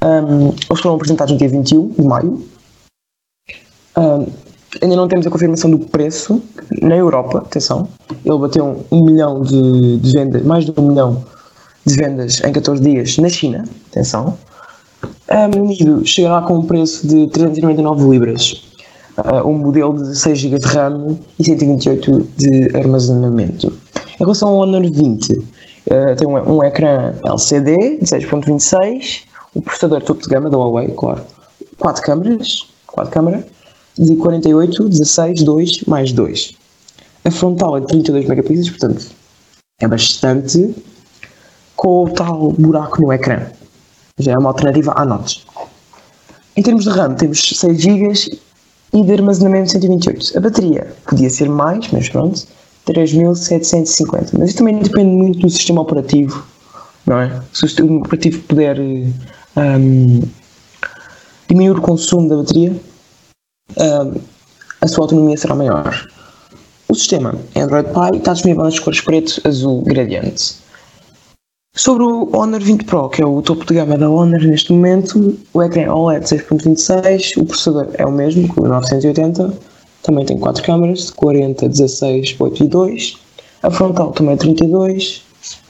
Um, 0.03 0.49
eles 0.49 0.81
foram 0.81 0.95
apresentados 0.95 1.33
no 1.33 1.39
dia 1.39 1.49
21 1.49 1.89
de 1.89 2.01
maio. 2.03 2.45
Um, 3.97 4.27
ainda 4.81 4.95
não 4.95 5.07
temos 5.07 5.25
a 5.25 5.31
confirmação 5.31 5.71
do 5.71 5.79
preço 5.79 6.41
na 6.81 6.95
Europa, 6.95 7.39
atenção. 7.39 7.87
Ele 8.23 8.37
bateu 8.37 8.85
um 8.91 9.03
milhão 9.03 9.41
de, 9.41 9.97
de 9.97 10.11
vendas, 10.13 10.43
mais 10.43 10.65
de 10.65 10.73
um 10.77 10.87
milhão 10.87 11.23
de 11.85 11.95
vendas 11.95 12.39
em 12.41 12.51
14 12.51 12.81
dias 12.81 13.17
na 13.17 13.29
China, 13.29 13.65
atenção. 13.91 14.37
Um, 15.31 15.63
unido 15.63 16.05
chegará 16.05 16.41
com 16.41 16.59
um 16.59 16.65
preço 16.65 17.07
de 17.07 17.27
399 17.27 18.09
libras 18.09 18.68
uh, 19.21 19.47
um 19.47 19.57
modelo 19.57 19.93
de 19.93 20.17
6 20.17 20.39
GB 20.39 20.59
de 20.59 20.67
RAM 20.67 21.17
e 21.39 21.43
128 21.43 22.27
de 22.37 22.77
armazenamento. 22.77 23.67
Em 24.15 24.19
relação 24.19 24.49
ao 24.49 24.57
Honor 24.57 24.81
20, 24.81 25.31
uh, 25.31 25.45
tem 26.17 26.27
um, 26.27 26.57
um, 26.57 26.63
ecrã 26.63 27.13
LCD 27.25 27.97
de 27.97 28.05
6.26, 28.05 29.23
o 29.55 29.61
processador 29.61 30.01
topo 30.01 30.21
de 30.21 30.29
gama 30.29 30.49
da 30.49 30.57
Huawei, 30.57 30.89
claro, 30.89 31.21
4 31.77 32.03
câmeras, 32.03 32.67
4 32.87 33.11
câmeras, 33.11 33.43
de 33.97 34.15
48, 34.15 34.89
16, 34.89 35.43
2 35.43 35.83
mais 35.85 36.11
2. 36.11 36.53
A 37.25 37.31
frontal 37.31 37.77
é 37.77 37.81
de 37.81 37.87
32 37.87 38.27
megapixels, 38.27 38.69
portanto 38.69 39.19
é 39.81 39.87
bastante, 39.87 40.75
com 41.75 42.03
o 42.03 42.09
tal 42.09 42.51
buraco 42.51 43.01
no 43.01 43.13
ecrã. 43.13 43.47
Já 44.17 44.33
é 44.33 44.37
uma 44.37 44.49
alternativa 44.49 44.93
à 44.95 45.05
notch. 45.05 45.43
Em 46.55 46.61
termos 46.61 46.83
de 46.83 46.89
RAM, 46.89 47.15
temos 47.15 47.41
6 47.41 47.81
GB 47.81 48.13
e 48.93 49.03
de 49.03 49.11
armazenamento 49.13 49.71
128. 49.71 50.37
A 50.37 50.41
bateria 50.41 50.95
podia 51.07 51.29
ser 51.29 51.49
mais, 51.49 51.87
mas 51.91 52.09
pronto, 52.09 52.47
3750. 52.85 54.37
Mas 54.37 54.49
isso 54.49 54.57
também 54.57 54.79
depende 54.79 55.15
muito 55.15 55.39
do 55.39 55.49
sistema 55.49 55.81
operativo, 55.81 56.43
não 57.05 57.19
é? 57.19 57.41
Se 57.53 57.65
o 57.65 57.67
sistema 57.67 57.97
operativo 57.97 58.41
puder 58.43 58.79
um, 58.79 60.21
diminuir 61.47 61.77
o 61.77 61.81
consumo 61.81 62.27
da 62.29 62.37
bateria, 62.37 62.75
um, 63.77 64.19
a 64.81 64.87
sua 64.87 65.03
autonomia 65.03 65.37
será 65.37 65.55
maior. 65.55 66.07
O 66.87 66.95
sistema 66.95 67.35
Android 67.55 67.89
Pie 67.89 68.17
está 68.17 68.33
disponível 68.33 68.63
nas 68.63 68.79
cores 68.79 69.01
preto, 69.01 69.41
azul, 69.43 69.83
gradiente. 69.83 70.55
Sobre 71.79 72.03
o 72.03 72.29
Honor 72.35 72.59
20 72.59 72.83
Pro, 72.83 73.07
que 73.07 73.21
é 73.21 73.25
o 73.25 73.41
topo 73.41 73.65
de 73.65 73.75
gama 73.75 73.97
da 73.97 74.09
Honor 74.09 74.41
neste 74.41 74.73
momento, 74.73 75.39
o 75.53 75.63
ecrã 75.63 75.83
é 75.83 75.89
OLED 75.89 76.25
6.26, 76.25 77.41
o 77.41 77.45
processador 77.45 77.87
é 77.93 78.05
o 78.05 78.11
mesmo, 78.11 78.53
o 78.57 78.67
980, 78.67 79.57
também 80.03 80.25
tem 80.25 80.37
4 80.37 80.61
câmeras, 80.61 81.09
40, 81.09 81.69
16, 81.69 82.35
8 82.37 82.63
e 82.65 82.67
2, 82.67 83.17
a 83.63 83.71
frontal 83.71 84.11
também 84.11 84.33
é 84.33 84.37
32 84.37 85.21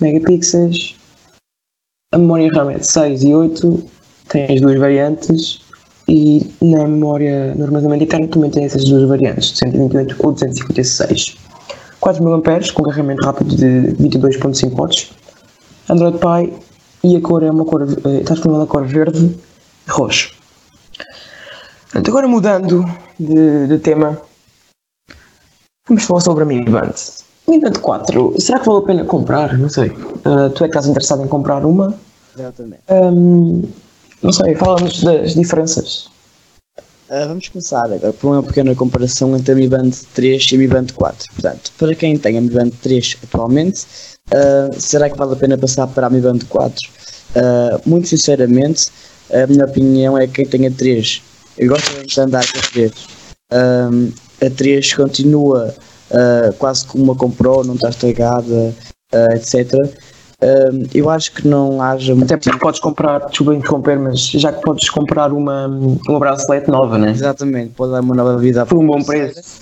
megapixels, 0.01 0.95
a 2.11 2.17
memória 2.17 2.51
RAM 2.55 2.71
é 2.71 2.79
de 2.79 2.87
6 2.87 3.23
e 3.25 3.35
8, 3.35 3.83
tem 4.29 4.45
as 4.45 4.61
duas 4.61 4.79
variantes, 4.79 5.61
e 6.07 6.43
na 6.59 6.87
memória, 6.87 7.53
no 7.53 7.65
armazenamento 7.65 8.05
interno 8.05 8.27
também 8.29 8.49
tem 8.49 8.63
essas 8.63 8.83
duas 8.83 9.07
variantes, 9.07 9.55
128 9.59 10.15
ou 10.25 10.31
256. 10.31 11.37
4 11.99 12.23
mAh 12.23 12.41
com 12.73 12.81
carregamento 12.81 13.23
rápido 13.23 13.55
de 13.55 13.93
22.5 14.01 14.73
watts, 14.73 15.11
Android 15.89 16.17
Pie 16.19 16.53
e 17.03 17.15
a 17.15 17.21
cor 17.21 17.43
é 17.43 17.49
uma 17.49 17.65
cor, 17.65 17.81
eh, 17.81 18.21
está 18.21 18.33
disponível 18.33 18.63
a 18.63 18.67
cor 18.67 18.85
verde 18.85 19.37
e 19.87 19.91
roxo. 19.91 20.31
Portanto, 21.83 22.09
agora 22.09 22.27
mudando 22.27 22.85
de, 23.19 23.67
de, 23.67 23.79
tema, 23.79 24.21
vamos 25.87 26.03
falar 26.03 26.21
sobre 26.21 26.43
a 26.43 26.45
Mi 26.45 26.63
Band. 26.63 26.93
Mi 27.47 27.59
Band 27.59 27.79
4, 27.81 28.35
será 28.39 28.59
que 28.59 28.67
vale 28.67 28.79
a 28.79 28.85
pena 28.85 29.05
comprar? 29.05 29.57
Não 29.57 29.69
sei. 29.69 29.89
Uh, 29.89 30.49
tu 30.53 30.63
é 30.63 30.67
que 30.67 30.77
estás 30.77 30.85
interessado 30.85 31.23
em 31.23 31.27
comprar 31.27 31.65
uma? 31.65 31.97
Exatamente. 32.37 32.83
Um, 32.89 33.63
não 34.21 34.31
sei, 34.31 34.53
fala-nos 34.55 35.01
das 35.03 35.33
diferenças. 35.33 36.09
Uh, 37.09 37.27
vamos 37.27 37.47
começar 37.47 37.91
agora 37.91 38.13
por 38.13 38.27
uma 38.27 38.43
pequena 38.43 38.75
comparação 38.75 39.35
entre 39.35 39.51
a 39.51 39.55
Mi 39.55 39.67
Band 39.67 39.89
3 40.13 40.51
e 40.51 40.55
a 40.55 40.57
Mi 40.59 40.67
Band 40.67 40.87
4. 40.93 41.33
Portanto, 41.33 41.71
para 41.77 41.95
quem 41.95 42.17
tem 42.17 42.37
a 42.37 42.41
Mi 42.41 42.49
Band 42.49 42.69
3 42.81 43.17
atualmente, 43.23 43.85
Uh, 44.29 44.79
será 44.79 45.09
que 45.09 45.17
vale 45.17 45.33
a 45.33 45.35
pena 45.35 45.57
passar 45.57 45.87
para 45.87 46.07
a 46.07 46.09
Mi 46.09 46.21
Band 46.21 46.39
4? 46.47 46.89
Uh, 47.35 47.89
muito 47.89 48.07
sinceramente, 48.07 48.87
a 49.31 49.47
minha 49.47 49.65
opinião 49.65 50.17
é 50.17 50.27
que 50.27 50.33
quem 50.33 50.45
tem 50.45 50.67
a 50.67 50.71
3, 50.71 51.21
eu 51.57 51.67
gosto 51.67 52.05
de 52.05 52.21
andar 52.21 52.45
com 52.51 52.59
a 52.59 52.61
3. 52.61 52.91
Uh, 53.51 54.13
a 54.45 54.49
3 54.49 54.93
continua 54.93 55.75
quase 56.57 56.87
como 56.87 57.03
uma 57.03 57.15
comprou, 57.15 57.63
não 57.63 57.75
está 57.75 57.89
estragada, 57.89 58.73
etc. 59.35 59.75
eu 60.93 61.09
acho 61.09 61.33
que 61.33 61.47
não 61.47 61.81
haja 61.81 62.13
Até 62.13 62.37
porque 62.37 62.57
podes 62.59 62.79
comprar, 62.79 63.19
desculpa 63.27 63.55
interromper, 63.55 63.99
mas 63.99 64.29
já 64.29 64.53
que 64.53 64.61
podes 64.61 64.89
comprar 64.89 65.33
uma, 65.33 65.67
uma 65.67 66.19
bracelete 66.19 66.69
nova, 66.69 66.97
né? 66.97 67.11
Exatamente, 67.11 67.73
pode 67.73 67.91
dar 67.91 68.01
uma 68.01 68.15
nova 68.15 68.37
vida 68.37 68.65
por 68.65 68.77
um 68.77 68.87
bom 68.87 69.03
preço. 69.03 69.59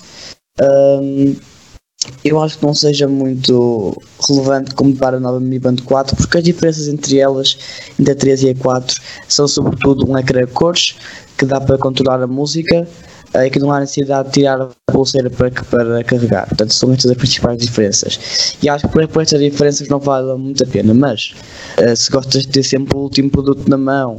Eu 2.24 2.40
acho 2.42 2.60
que 2.60 2.66
não 2.66 2.76
seja 2.76 3.08
muito 3.08 4.00
relevante 4.28 4.76
comparar 4.76 5.18
a 5.18 5.20
nova 5.20 5.40
Mi 5.40 5.58
Band 5.58 5.78
4, 5.84 6.16
porque 6.16 6.38
as 6.38 6.44
diferenças 6.44 6.88
entre 6.88 7.18
elas, 7.18 7.58
entre 8.00 8.12
a 8.12 8.16
3 8.16 8.44
e 8.44 8.50
a 8.52 8.56
4, 8.56 9.02
são 9.28 9.48
sobretudo 9.48 10.10
um 10.10 10.18
ecrã 10.18 10.46
cores, 10.46 10.96
que 11.38 11.46
dá 11.46 11.60
para 11.60 11.78
controlar 11.78 12.22
a 12.22 12.28
música, 12.28 12.88
é 13.34 13.50
que 13.50 13.60
não 13.60 13.72
há 13.72 13.80
necessidade 13.80 14.30
de 14.30 14.34
tirar 14.36 14.62
a 14.62 14.70
pulseira 14.92 15.30
para, 15.30 15.52
para 15.52 16.04
carregar. 16.04 16.48
Portanto, 16.48 16.74
são 16.74 16.94
estas 16.94 17.12
as 17.12 17.18
principais 17.18 17.58
diferenças. 17.58 18.56
E 18.62 18.70
acho 18.70 18.88
que 18.88 19.08
por 19.08 19.22
estas 19.22 19.40
diferenças 19.40 19.88
não 19.88 20.00
vale 20.00 20.34
muito 20.36 20.64
a 20.64 20.68
pena, 20.68 20.94
mas 20.94 21.34
uh, 21.78 21.96
se 21.96 22.10
gostas 22.12 22.44
de 22.44 22.50
ter 22.50 22.64
sempre 22.64 22.96
o 22.96 23.02
último 23.02 23.30
produto 23.30 23.70
na 23.70 23.78
mão, 23.78 24.16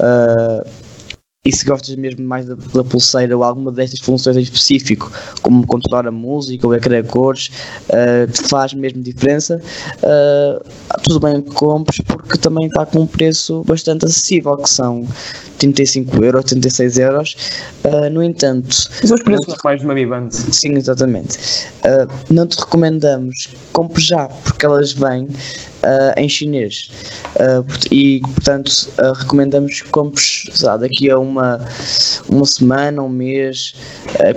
uh, 0.00 0.85
e 1.46 1.52
se 1.54 1.64
gostas 1.64 1.94
mesmo 1.94 2.26
mais 2.26 2.44
da, 2.44 2.56
da, 2.74 2.82
pulseira 2.82 3.36
ou 3.36 3.44
alguma 3.44 3.70
destas 3.70 4.00
funções 4.00 4.36
em 4.36 4.40
específico, 4.40 5.12
como 5.42 5.64
controlar 5.64 6.08
a 6.08 6.10
música 6.10 6.66
ou 6.66 6.74
ecrã 6.74 7.02
cores, 7.04 7.50
uh, 7.88 8.48
faz 8.48 8.74
mesmo 8.74 9.00
diferença, 9.00 9.62
uh, 10.02 10.98
tudo 11.04 11.20
bem 11.20 11.40
que 11.40 11.50
compres 11.52 12.00
porque 12.00 12.36
também 12.36 12.66
está 12.66 12.84
com 12.84 13.02
um 13.02 13.06
preço 13.06 13.62
bastante 13.64 14.04
acessível, 14.04 14.56
que 14.56 14.68
são 14.68 15.06
35 15.58 16.24
euros, 16.24 16.44
36 16.46 16.98
euros. 16.98 17.36
Uh, 17.84 18.10
no 18.10 18.24
entanto, 18.24 18.74
são 18.74 19.16
os 19.16 19.22
preços 19.22 19.46
normais 19.46 19.80
de 19.80 19.86
uma 19.86 19.94
Biband. 19.94 20.30
Sim, 20.30 20.74
exatamente. 20.74 21.38
não 22.28 22.46
te 22.46 22.58
recomendamos 22.58 23.48
compre 23.76 24.02
já, 24.02 24.26
porque 24.26 24.64
elas 24.64 24.92
vêm 24.92 25.28
uh, 25.86 26.20
em 26.20 26.28
chinês. 26.28 26.90
Uh, 27.36 27.64
e, 27.90 28.20
portanto, 28.20 28.70
uh, 28.98 29.12
recomendamos 29.12 29.80
que 29.82 29.88
compres 29.90 30.44
sabe, 30.52 30.88
daqui 30.88 31.10
a 31.10 31.18
uma, 31.18 31.60
uma 32.28 32.44
semana, 32.44 33.02
um 33.02 33.08
mês, 33.08 33.74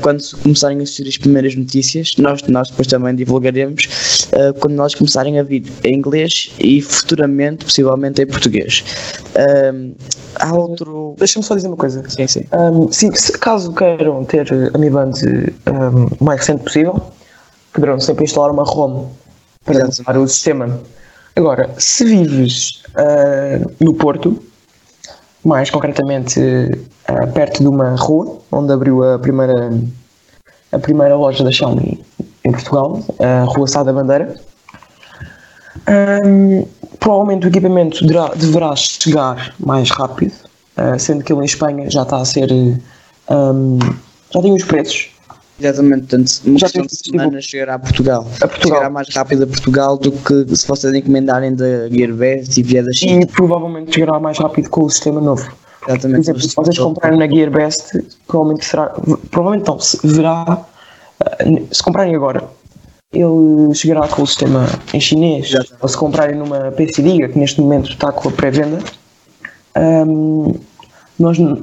quando 0.01 0.23
começarem 0.43 0.81
a 0.81 0.85
surgir 0.85 1.09
as 1.09 1.17
primeiras 1.17 1.55
notícias. 1.55 2.15
Nós, 2.17 2.41
nós 2.43 2.69
depois 2.69 2.87
também 2.87 3.15
divulgaremos 3.15 4.27
quando 4.59 4.73
nós 4.73 4.93
começarem 4.93 5.39
a 5.39 5.43
vir 5.43 5.63
em 5.83 5.95
inglês 5.95 6.51
e 6.59 6.81
futuramente, 6.81 7.65
possivelmente, 7.65 8.21
em 8.21 8.27
português. 8.27 8.83
há 10.35 10.53
outro. 10.53 11.15
Deixa-me 11.17 11.45
só 11.45 11.55
dizer 11.55 11.67
uma 11.67 11.77
coisa. 11.77 12.07
Sim, 12.09 12.27
sim. 12.27 12.43
Um, 12.53 12.91
se, 12.91 13.31
caso 13.33 13.73
queiram 13.73 14.23
ter 14.25 14.47
a 14.73 14.77
Mi 14.77 14.89
Band 14.89 15.11
um, 15.67 16.05
o 16.19 16.23
mais 16.23 16.41
recente 16.41 16.63
possível, 16.63 17.01
poderão 17.73 17.99
sempre 17.99 18.25
instalar 18.25 18.51
uma 18.51 18.63
ROM 18.63 19.07
para 19.65 19.87
usar 19.87 20.17
o 20.17 20.27
sistema. 20.27 20.79
Agora, 21.35 21.69
se 21.77 22.03
vives 22.05 22.83
uh, 22.89 23.71
no 23.79 23.93
Porto, 23.93 24.41
mais 25.45 25.69
concretamente 25.69 26.39
uh, 26.39 27.31
perto 27.33 27.61
de 27.61 27.67
uma 27.67 27.95
rua 27.95 28.39
onde 28.51 28.73
abriu 28.73 29.03
a 29.03 29.17
primeira, 29.19 29.71
a 30.71 30.79
primeira 30.79 31.15
loja 31.15 31.43
da 31.43 31.51
Xiaomi 31.51 32.03
em 32.43 32.51
Portugal, 32.51 33.01
a 33.19 33.43
Rua 33.43 33.67
Sá 33.67 33.83
da 33.83 33.93
Bandeira, 33.93 34.35
um, 36.25 36.65
provavelmente 36.99 37.47
o 37.47 37.49
equipamento 37.49 38.05
deverá, 38.05 38.29
deverá 38.35 38.75
chegar 38.75 39.55
mais 39.59 39.89
rápido, 39.91 40.33
uh, 40.77 40.99
sendo 40.99 41.23
que 41.23 41.31
ele 41.31 41.41
em 41.41 41.45
Espanha 41.45 41.89
já 41.89 42.03
está 42.03 42.17
a 42.17 42.25
ser. 42.25 42.51
Um, 42.51 43.79
já 44.31 44.41
tem 44.41 44.53
os 44.53 44.63
preços 44.63 45.09
Exatamente, 45.59 46.07
portanto, 46.07 46.31
uma 46.45 46.57
já 46.57 46.67
questão 46.67 46.85
de 46.85 46.95
semana 46.95 47.41
chegará 47.41 47.73
a 47.75 47.79
Portugal. 47.79 48.21
a 48.41 48.47
Portugal. 48.47 48.77
Chegará 48.77 48.89
mais 48.89 49.09
rápido 49.13 49.43
a 49.43 49.47
Portugal 49.47 49.97
do 49.97 50.11
que 50.11 50.55
se 50.55 50.67
vocês 50.67 50.93
encomendarem 50.93 51.53
da 51.53 51.89
Gearbest 51.89 52.57
e 52.57 52.63
vier 52.63 52.83
da 52.83 52.93
China. 52.93 53.23
E 53.23 53.25
provavelmente 53.25 53.93
chegará 53.93 54.19
mais 54.19 54.37
rápido 54.37 54.69
com 54.69 54.85
o 54.85 54.89
sistema 54.89 55.19
novo. 55.19 55.51
Exatamente. 55.87 56.15
Por 56.15 56.21
exemplo, 56.21 56.41
se 56.41 56.55
vocês 56.55 56.77
comprarem 56.77 57.19
na 57.19 57.27
Gearbest, 57.27 58.03
provavelmente 58.27 58.65
será. 58.65 58.85
Provavelmente 59.31 59.67
não, 59.67 59.79
se 59.79 60.07
verá. 60.07 60.65
Eh, 61.39 61.63
se 61.71 61.83
comprarem 61.83 62.15
agora, 62.15 62.43
ele 63.11 63.73
chegará 63.73 64.07
com 64.07 64.21
o 64.21 64.27
sistema 64.27 64.65
em 64.93 64.99
chinês. 65.01 65.47
Exatamente. 65.49 65.81
Ou 65.81 65.89
se 65.89 65.97
comprarem 65.97 66.35
numa 66.37 66.71
PC 66.71 67.01
Diga, 67.01 67.27
que 67.27 67.37
neste 67.37 67.59
momento 67.59 67.89
está 67.89 68.11
com 68.11 68.29
a 68.29 68.31
pré-venda. 68.31 68.79
Um, 69.77 70.53
nós 71.19 71.37
uh, 71.37 71.59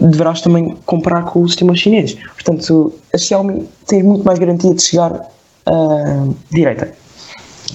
deverás 0.00 0.40
também 0.40 0.76
comprar 0.86 1.24
com 1.24 1.42
o 1.42 1.48
sistema 1.48 1.74
chinês. 1.76 2.16
Portanto, 2.34 2.92
a 3.14 3.18
Xiaomi 3.18 3.68
tem 3.86 4.02
muito 4.02 4.24
mais 4.24 4.38
garantia 4.38 4.74
de 4.74 4.82
chegar 4.82 5.12
uh, 5.12 6.36
direita. 6.50 6.92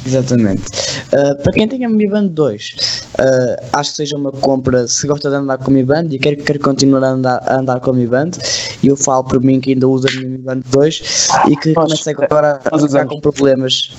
Exatamente. 0.06 0.64
Uh, 1.08 1.42
para 1.42 1.52
quem 1.54 1.68
tem 1.68 1.86
a 1.86 1.90
Mi 1.90 2.08
Band 2.08 2.28
2, 2.28 2.76
uh, 3.20 3.66
acho 3.74 3.92
que 3.92 3.96
seja 3.98 4.18
uma 4.18 4.32
compra, 4.32 4.88
se 4.88 5.08
gosta 5.08 5.30
de 5.30 5.36
andar 5.36 5.58
com 5.58 5.72
a 5.72 5.74
Mi 5.74 5.84
Band 5.84 6.08
e 6.12 6.20
quer, 6.20 6.36
quer 6.36 6.60
continuar 6.60 7.04
a 7.04 7.10
andar, 7.10 7.42
a 7.46 7.60
andar 7.60 7.80
com 7.80 7.92
a 7.92 7.94
Mi 7.94 8.06
Band, 8.06 8.32
e 8.84 8.88
eu 8.88 8.98
falo 8.98 9.24
por 9.24 9.42
mim 9.42 9.60
que 9.60 9.72
ainda 9.72 9.88
uso 9.88 10.08
a 10.08 10.12
Mi 10.12 10.38
Band 10.38 10.62
2 10.72 11.28
e 11.50 11.56
que 11.56 11.74
começa 11.74 12.12
agora 12.12 12.60
a 12.72 12.76
estar 12.78 13.06
com 13.06 13.20
problemas 13.20 13.92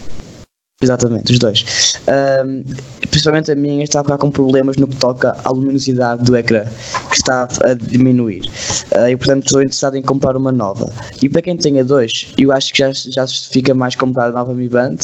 Exatamente, 0.83 1.33
os 1.33 1.39
dois. 1.39 1.86
Um, 2.09 2.63
principalmente 3.11 3.51
a 3.51 3.55
minha 3.55 3.83
está 3.83 4.01
a 4.01 4.05
ficar 4.05 4.19
com 4.19 4.31
problemas 4.31 4.77
no 4.77 4.87
que 4.87 4.97
toca 4.97 5.37
à 5.45 5.51
luminosidade 5.51 6.23
do 6.25 6.37
ecrã, 6.37 6.65
que 7.11 7.17
está 7.17 7.49
a 7.65 7.75
diminuir. 7.75 8.51
Uh, 8.93 9.09
e 9.09 9.17
portanto 9.17 9.47
estou 9.47 9.61
interessado 9.61 9.97
em 9.97 10.03
comprar 10.03 10.37
uma 10.37 10.53
nova. 10.53 10.93
E 11.23 11.29
para 11.29 11.43
quem 11.43 11.57
tenha 11.57 11.85
dois, 11.85 12.33
eu 12.39 12.53
acho 12.53 12.73
que 12.73 12.79
já, 12.79 12.93
já 12.93 13.27
justifica 13.27 13.75
mais 13.75 13.97
comprar 13.97 14.27
a 14.27 14.33
nova 14.33 14.55
Mi 14.55 14.69
Band. 14.69 14.97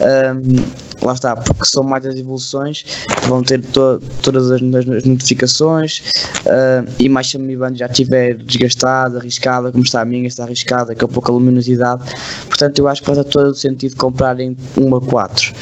Um, 0.00 1.00
lá 1.02 1.12
está, 1.12 1.36
porque 1.36 1.64
são 1.64 1.82
mais 1.82 2.04
as 2.06 2.14
evoluções, 2.16 2.84
vão 3.26 3.42
ter 3.42 3.60
to 3.60 4.00
todas 4.22 4.50
as, 4.50 4.62
as 4.62 5.04
notificações 5.04 6.02
uh, 6.46 6.90
e 6.98 7.08
mais 7.08 7.28
se 7.28 7.36
a 7.36 7.40
Mi 7.40 7.56
Band 7.56 7.74
já 7.74 7.86
estiver 7.86 8.34
desgastada, 8.36 9.18
arriscada, 9.18 9.72
como 9.72 9.84
está 9.84 10.02
a 10.02 10.04
minha, 10.04 10.26
está 10.26 10.44
arriscada, 10.44 10.94
com 10.94 11.06
pouca 11.06 11.32
luminosidade. 11.32 12.02
Portanto, 12.46 12.78
eu 12.78 12.88
acho 12.88 13.02
que 13.02 13.06
faz 13.12 13.24
todo 13.26 13.48
o 13.48 13.54
sentido 13.54 13.96
comprarem 13.96 14.56
uma 14.76 15.00
4. 15.00 15.52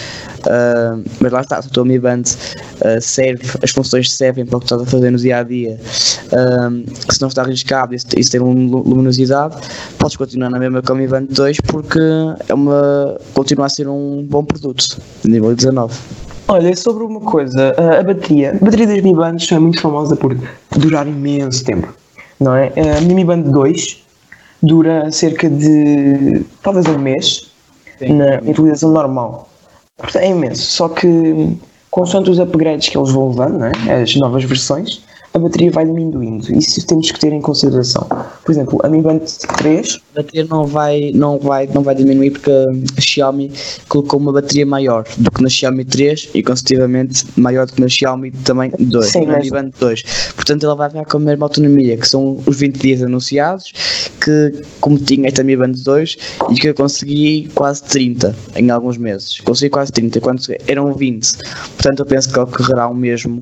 Uh, 0.48 1.04
mas 1.20 1.30
lá 1.30 1.42
está, 1.42 1.61
se 1.61 1.68
a 1.68 1.70
tua 1.70 1.84
Mi 1.84 1.98
Band 1.98 2.22
uh, 2.22 3.00
serve, 3.02 3.42
as 3.62 3.70
funções 3.70 4.11
servem 4.11 4.46
para 4.46 4.56
o 4.56 4.61
que 4.61 4.64
estás 4.64 4.80
a 4.80 4.87
fazer 4.87 5.11
no 5.11 5.18
dia 5.18 5.40
a 5.40 5.42
dia, 5.42 5.78
uh, 5.78 7.12
se 7.12 7.20
não 7.20 7.28
está 7.28 7.42
arriscado 7.42 7.94
e 7.94 7.98
se 7.98 8.30
tem 8.30 8.40
luminosidade, 8.40 9.56
podes 9.98 10.16
continuar 10.16 10.48
na 10.48 10.58
mesma 10.58 10.80
com 10.80 10.94
a 10.94 10.96
Mi 10.96 11.06
Band 11.06 11.26
2 11.28 11.61
porque 11.61 12.00
é 12.48 12.54
uma, 12.54 13.18
continua 13.34 13.66
a 13.66 13.68
ser 13.68 13.88
um 13.88 14.26
bom 14.26 14.42
produto 14.42 14.98
de 15.22 15.30
nível 15.30 15.54
19. 15.54 15.94
Olha, 16.48 16.74
sobre 16.74 17.04
uma 17.04 17.20
coisa, 17.20 17.74
a 18.00 18.02
bateria, 18.02 18.52
a 18.52 18.64
bateria 18.64 18.87
das 18.87 19.02
Mi 19.02 19.14
Bands 19.14 19.52
é 19.52 19.58
muito 19.58 19.82
famosa 19.82 20.16
por 20.16 20.34
durar 20.78 21.06
imenso 21.06 21.62
tempo, 21.62 21.92
não 22.40 22.54
é? 22.54 22.72
A 22.96 23.02
Mi 23.02 23.22
Band 23.22 23.42
2 23.42 24.02
dura 24.62 25.12
cerca 25.12 25.50
de 25.50 26.42
talvez 26.62 26.87
um 26.87 26.98
mês 26.98 27.52
Sim. 27.98 28.14
na 28.14 28.38
utilização 28.38 28.92
normal. 28.92 29.46
É 30.14 30.28
imenso, 30.28 30.62
só 30.62 30.88
que 30.88 31.08
consoante 31.90 32.30
os 32.30 32.38
upgrades 32.38 32.88
que 32.88 32.96
eles 32.96 33.11
vão 33.11 33.30
levando, 33.30 33.58
né, 33.58 33.72
as 34.02 34.14
novas 34.16 34.44
versões, 34.44 35.02
a 35.38 35.42
bateria 35.42 35.70
vai 35.70 35.85
diminuindo. 35.85 36.53
Isso 36.53 36.87
temos 36.87 37.11
que 37.11 37.18
ter 37.18 37.33
em 37.33 37.40
consideração. 37.40 38.07
Por 38.44 38.53
exemplo, 38.53 38.79
a 38.83 38.88
Mi 38.88 39.01
Band 39.01 39.20
3. 39.59 40.01
A 40.14 40.22
bateria 40.22 40.44
não 40.44 40.66
vai, 40.66 41.12
não 41.14 41.38
vai, 41.38 41.66
não 41.66 41.83
vai 41.83 41.94
diminuir 41.94 42.33
porque 42.33 42.51
a 42.51 43.01
Xiaomi 43.01 43.53
colocou 43.88 44.20
uma 44.20 44.33
bateria 44.33 44.66
maior 44.66 45.05
do 45.16 45.31
que 45.31 45.42
na 45.42 45.48
Xiaomi 45.48 45.85
3 45.85 46.31
e 46.35 46.42
consecutivamente 46.42 47.24
maior 47.37 47.66
do 47.66 47.72
que 47.72 47.81
na 47.81 47.88
Xiaomi 47.88 48.31
também 48.31 48.72
2, 48.79 49.07
Sim, 49.07 49.27
na 49.27 49.38
Mi 49.38 49.51
Band 49.51 49.70
2. 49.79 50.03
Portanto, 50.35 50.64
ela 50.64 50.74
vai 50.74 50.90
ficar 50.90 51.05
com 51.05 51.16
a 51.18 51.20
mesma 51.20 51.46
autonomia, 51.46 51.96
que 51.96 52.09
são 52.09 52.42
os 52.46 52.59
20 52.59 52.79
dias 52.79 53.03
anunciados, 53.03 53.72
que 54.22 54.62
como 54.81 54.98
tinha 54.98 55.29
esta 55.29 55.44
Mi 55.44 55.57
Band 55.57 55.72
2 55.85 56.16
e 56.51 56.55
que 56.55 56.68
eu 56.68 56.74
consegui 56.74 57.48
quase 57.55 57.83
30 57.85 58.35
em 58.57 58.70
alguns 58.70 58.98
meses. 58.98 59.40
Consegui 59.40 59.70
quase 59.70 59.92
30, 59.92 60.20
quando 60.20 60.42
eram 60.66 60.92
20. 60.94 61.38
Portanto, 61.77 62.01
eu 62.01 62.07
penso 62.07 62.33
que 62.33 62.38
ocorrerá 62.38 62.88
o 62.88 62.94
mesmo 62.94 63.40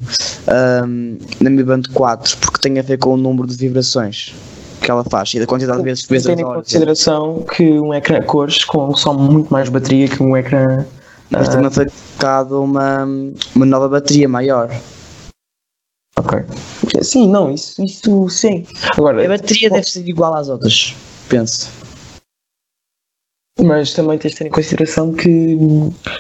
um, 0.85 1.19
na 1.41 1.51
Mi 1.51 1.63
Band 1.63 1.83
Band 1.89 1.95
4 1.95 2.37
porque 2.39 2.61
tem 2.61 2.79
a 2.79 2.83
ver 2.83 2.99
com 2.99 3.15
o 3.15 3.17
número 3.17 3.47
de 3.49 3.57
vibrações 3.57 4.35
que 4.81 4.91
ela 4.91 5.05
faz 5.05 5.35
e 5.35 5.41
da 5.41 5.47
quantidade 5.47 5.79
de 5.79 5.85
vezes 5.85 6.07
que 6.07 6.13
vezes 6.13 6.27
Tendo 6.27 6.41
em 6.41 6.45
consideração 6.45 7.43
que 7.43 7.79
um 7.81 7.93
ecrã 7.93 8.23
cores 8.23 8.65
consome 8.65 9.29
muito 9.33 9.53
mais 9.53 9.69
bateria 9.69 10.09
que 10.09 10.23
um 10.23 10.37
ecrã. 10.37 10.85
Mas 11.31 11.49
também 11.49 11.71
foi 11.71 11.87
colocado 11.87 12.63
uma, 12.63 13.05
uma 13.55 13.67
nova 13.67 13.89
bateria 13.89 14.29
maior. 14.29 14.71
Ok. 16.17 16.39
Sim, 17.03 17.29
não, 17.29 17.51
isso, 17.51 17.83
isso 17.83 18.29
sim. 18.29 18.65
Agora, 18.97 19.25
a 19.25 19.29
bateria 19.29 19.69
deve 19.69 19.85
ser 19.85 20.07
igual 20.09 20.35
às 20.35 20.49
outras, 20.49 20.95
penso. 21.29 21.69
Mas 23.61 23.93
também 23.93 24.19
tens 24.19 24.33
de 24.33 24.39
ter 24.39 24.47
em 24.47 24.51
consideração 24.51 25.13
que 25.13 25.59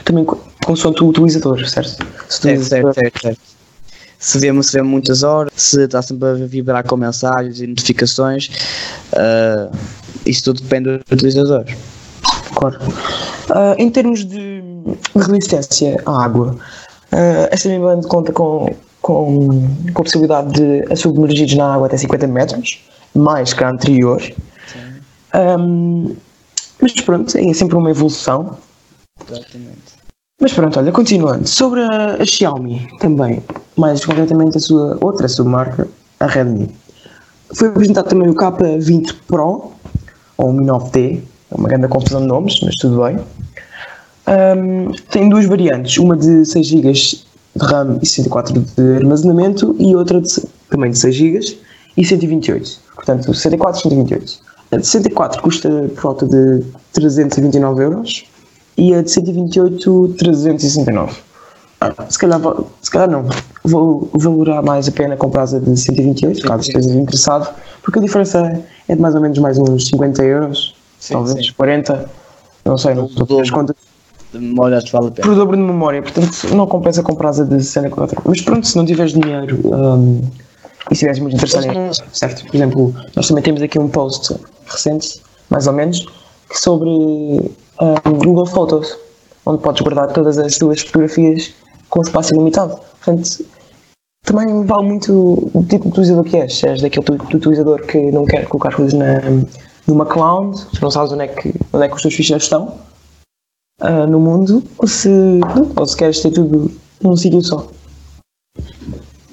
também 0.04 0.26
consoante 0.64 1.04
o 1.04 1.08
utilizador, 1.08 1.64
certo? 1.68 2.04
Se 2.28 2.40
tu 2.40 2.64
certo, 2.64 2.92
certo, 2.94 3.20
certo 3.20 3.55
se 4.18 4.38
vê, 4.38 4.62
se 4.62 4.72
vê 4.72 4.82
muitas 4.82 5.22
horas, 5.22 5.52
se 5.56 5.84
está 5.84 6.02
sempre 6.02 6.28
a 6.28 6.34
vibrar 6.34 6.86
com 6.86 6.96
mensagens 6.96 7.60
e 7.60 7.66
notificações, 7.66 8.50
uh, 9.12 9.76
isso 10.24 10.44
tudo 10.44 10.62
depende 10.62 10.98
do 10.98 11.14
utilizador. 11.14 11.64
Claro. 12.54 12.78
Uh, 13.50 13.74
em 13.78 13.90
termos 13.90 14.24
de 14.24 14.62
resistência 15.14 16.02
à 16.06 16.24
água, 16.24 16.56
uh, 17.12 17.48
esta 17.50 17.68
Mi 17.68 17.78
Band 17.78 18.02
conta 18.02 18.32
com, 18.32 18.74
com, 19.02 19.68
com 19.92 20.00
a 20.00 20.04
possibilidade 20.04 20.52
de 20.52 20.92
a 20.92 20.96
submergir 20.96 21.56
na 21.56 21.74
água 21.74 21.86
até 21.86 21.96
50 21.96 22.26
metros, 22.26 22.80
mais 23.14 23.52
que 23.52 23.62
a 23.62 23.70
anterior. 23.70 24.22
Um, 25.34 26.16
mas 26.80 26.92
pronto, 26.92 27.36
é 27.36 27.52
sempre 27.52 27.76
uma 27.76 27.90
evolução. 27.90 28.56
Exatamente. 29.28 29.96
Mas 30.38 30.52
pronto, 30.52 30.78
olha, 30.78 30.92
continuando. 30.92 31.48
Sobre 31.48 31.80
a, 31.80 32.16
a, 32.20 32.24
Xiaomi 32.24 32.86
também, 33.00 33.42
mais 33.74 34.04
concretamente 34.04 34.58
a 34.58 34.60
sua 34.60 34.98
outra 35.00 35.26
submarca, 35.28 35.88
a 36.20 36.26
Redmi. 36.26 36.68
foi 37.54 37.68
apresentado 37.68 38.08
também 38.08 38.28
o 38.28 38.34
K20 38.34 39.14
Pro, 39.26 39.72
ou 40.36 40.50
o 40.50 40.52
Mi 40.52 40.66
9T, 40.66 41.22
é 41.50 41.54
uma 41.54 41.66
grande 41.66 41.88
confusão 41.88 42.20
de 42.20 42.26
nomes, 42.26 42.60
mas 42.62 42.76
tudo 42.76 43.02
bem. 43.02 43.18
Um, 44.28 44.92
tem 45.10 45.26
duas 45.30 45.46
variantes, 45.46 45.96
uma 45.96 46.14
de 46.14 46.44
6 46.44 46.66
GB 46.66 46.92
de 46.92 47.22
RAM 47.58 47.98
e 48.02 48.06
64 48.06 48.60
de 48.60 48.96
armazenamento 48.96 49.74
e 49.78 49.96
outra 49.96 50.20
de, 50.20 50.28
também 50.68 50.90
de 50.90 50.98
6 50.98 51.14
GB 51.14 51.58
e 51.96 52.04
128. 52.04 52.78
Portanto, 52.94 53.32
64 53.32 53.78
e 53.78 53.82
128. 53.84 54.38
A 54.72 54.76
de 54.76 54.86
64 54.86 55.40
custa 55.40 55.90
por 55.94 56.02
volta 56.02 56.26
de 56.26 56.62
329 56.92 57.82
euros 57.82 58.35
e 58.76 58.94
a 58.94 59.02
de 59.02 59.10
128 59.10 60.14
369. 60.18 61.16
Ah, 61.80 61.92
se 62.08 62.18
calhar, 62.18 62.40
se 62.80 62.90
calhar 62.90 63.10
não, 63.10 63.26
vou 63.62 64.08
valorar 64.14 64.62
mais 64.62 64.88
a 64.88 64.92
pena 64.92 65.16
comprar 65.16 65.42
a 65.42 65.58
de 65.58 65.76
128, 65.78 66.42
caso 66.42 66.62
estejas 66.62 66.86
interessado, 66.86 67.54
porque 67.82 67.98
a 67.98 68.02
diferença 68.02 68.62
é 68.88 68.94
de 68.94 69.00
mais 69.00 69.14
ou 69.14 69.20
menos 69.20 69.38
mais 69.38 69.58
uns 69.58 69.88
50 69.88 70.24
euros, 70.24 70.74
sim, 70.98 71.12
talvez 71.12 71.46
sim. 71.46 71.52
40, 71.54 72.08
não 72.64 72.78
sei, 72.78 72.94
não 72.94 73.06
estou 73.06 73.40
as 73.40 73.50
contas. 73.50 73.76
De 74.32 74.38
memória 74.38 74.78
acho 74.78 74.86
que 74.86 74.92
vale 74.92 75.08
a 75.08 75.10
pena. 75.10 75.28
Por 75.28 75.36
dobro 75.36 75.56
de 75.56 75.62
memória, 75.62 76.02
portanto 76.02 76.54
não 76.54 76.66
compensa 76.66 77.02
comprar 77.02 77.28
a 77.28 77.44
de 77.44 77.62
64. 77.62 78.22
Mas 78.24 78.40
pronto, 78.40 78.66
se 78.66 78.76
não 78.76 78.86
tiveres 78.86 79.12
dinheiro 79.12 79.60
um, 79.66 80.20
e 80.90 80.94
se 80.94 80.94
estiveres 80.94 81.18
muito 81.18 81.36
interessado 81.36 81.66
em 81.66 81.92
certo, 82.12 82.46
por 82.46 82.56
exemplo, 82.56 82.94
nós 83.14 83.28
também 83.28 83.42
temos 83.42 83.60
aqui 83.60 83.78
um 83.78 83.88
post 83.88 84.34
recente, 84.66 85.20
mais 85.50 85.66
ou 85.66 85.74
menos, 85.74 86.06
sobre 86.52 87.50
um, 87.80 88.18
Google 88.18 88.46
Photos, 88.46 88.96
onde 89.44 89.62
podes 89.62 89.82
guardar 89.82 90.12
todas 90.12 90.38
as 90.38 90.56
tuas 90.58 90.80
fotografias 90.80 91.54
com 91.88 92.02
espaço 92.02 92.34
ilimitado. 92.34 92.78
Portanto, 93.04 93.44
também 94.24 94.64
vale 94.64 94.88
muito 94.88 95.50
o 95.54 95.64
tipo 95.68 95.84
de 95.84 95.88
utilizador 95.88 96.24
que 96.24 96.36
és. 96.36 96.54
Se 96.54 96.68
és 96.68 96.82
daquele 96.82 97.06
utilizador 97.34 97.86
que 97.86 98.10
não 98.10 98.24
quer 98.24 98.46
colocar 98.48 98.70
as 98.70 98.74
coisas 98.74 98.94
na, 98.94 99.20
numa 99.86 100.04
cloud, 100.04 100.58
se 100.58 100.82
não 100.82 100.90
sabes 100.90 101.12
onde 101.12 101.22
é 101.22 101.28
que, 101.28 101.54
onde 101.72 101.84
é 101.84 101.88
que 101.88 101.94
os 101.94 102.02
teus 102.02 102.14
ficheiros 102.14 102.44
estão 102.44 102.76
uh, 103.80 104.06
no 104.08 104.18
mundo, 104.18 104.62
ou 104.78 104.88
se, 104.88 105.08
ou 105.76 105.86
se 105.86 105.96
queres 105.96 106.20
ter 106.20 106.32
tudo 106.32 106.70
num 107.00 107.16
sítio 107.16 107.42
só. 107.42 107.68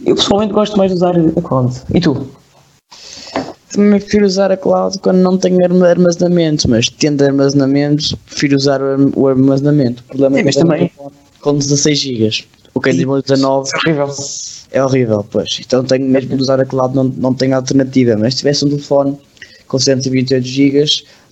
Eu 0.06 0.16
pessoalmente 0.16 0.54
gosto 0.54 0.78
mais 0.78 0.92
de 0.92 0.98
usar 0.98 1.16
a 1.18 1.42
cloud. 1.42 1.82
E 1.94 2.00
tu? 2.00 2.28
Também 3.74 4.00
prefiro 4.00 4.26
usar 4.26 4.52
a 4.52 4.58
cloud 4.58 5.00
quando 5.00 5.18
não 5.18 5.36
tenho 5.36 5.58
armazenamento, 5.66 6.70
mas 6.70 6.88
tendo 6.90 7.24
armazenamento, 7.24 8.16
prefiro 8.18 8.56
usar 8.56 8.80
o 9.16 9.28
armazenamento. 9.28 10.04
O 10.04 10.08
problema 10.10 10.40
é 10.40 10.44
que 10.44 10.54
também 10.54 10.92
com 11.42 11.58
16 11.58 12.00
GB. 12.00 12.46
O 12.76 12.80
que 12.80 12.92
em 12.92 13.04
2019 13.04 13.70
é 13.70 13.78
horrível. 13.78 14.16
É 14.72 14.84
horrível, 14.84 15.26
pois. 15.30 15.60
Então 15.60 15.84
tenho 15.84 16.06
mesmo 16.06 16.36
de 16.36 16.42
usar 16.42 16.60
a 16.60 16.66
cloud, 16.66 16.96
não, 16.96 17.04
não 17.04 17.34
tenho 17.34 17.56
alternativa. 17.56 18.16
Mas 18.16 18.36
se 18.36 18.40
tivesse 18.40 18.64
um 18.64 18.70
telefone 18.70 19.18
com 19.68 19.80
128 19.80 20.46
GB, 20.46 20.86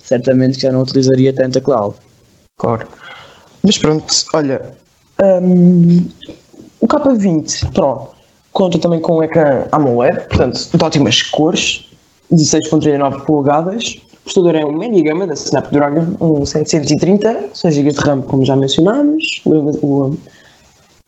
certamente 0.04 0.60
já 0.60 0.71
não 0.71 0.82
utilizaria 0.82 1.32
tanto 1.34 1.60
a 1.60 1.62
cloud. 1.62 1.95
Claro. 2.58 2.88
Mas 3.62 3.77
pronto, 3.77 4.12
olha, 4.34 4.62
um, 5.21 6.08
o 6.80 6.88
K20 6.88 7.71
Pro 7.71 8.10
conta 8.51 8.80
também 8.80 8.99
com 8.99 9.17
um 9.17 9.23
ecrã 9.23 9.65
AMOLED, 9.71 10.27
portanto, 10.27 10.69
de 10.75 10.84
ótimas 10.84 11.21
cores, 11.21 11.90
16.39 12.32 13.26
polegadas. 13.26 14.02
O 14.22 14.24
processador 14.24 14.56
é 14.56 14.65
um 14.65 14.78
média 14.78 15.04
gama 15.04 15.28
da 15.28 15.34
Snapdragon, 15.34 16.15
um 16.22 16.46
730, 16.46 17.50
6 17.54 17.76
GB 17.76 17.91
de 17.91 18.00
RAM, 18.00 18.22
como 18.22 18.46
já 18.46 18.56
mencionámos, 18.56 19.41
o, 19.46 19.52
o, 19.86 20.17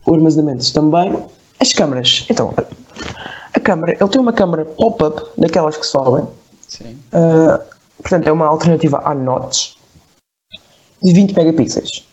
o 0.06 0.14
armazenamento 0.14 0.72
também. 0.72 1.16
As 1.60 1.72
câmaras, 1.72 2.26
então, 2.28 2.52
a 3.54 3.60
câmara, 3.60 3.96
ele 3.98 4.10
tem 4.10 4.20
uma 4.20 4.32
câmara 4.32 4.64
pop-up, 4.64 5.22
daquelas 5.38 5.76
que 5.76 5.86
sobem. 5.86 6.26
Sim. 6.68 6.98
Uh, 7.12 7.62
portanto, 8.02 8.26
é 8.26 8.32
uma 8.32 8.46
alternativa 8.46 9.00
à 9.04 9.14
notch 9.14 9.74
de 11.02 11.12
20 11.12 11.34
megapixels. 11.34 12.04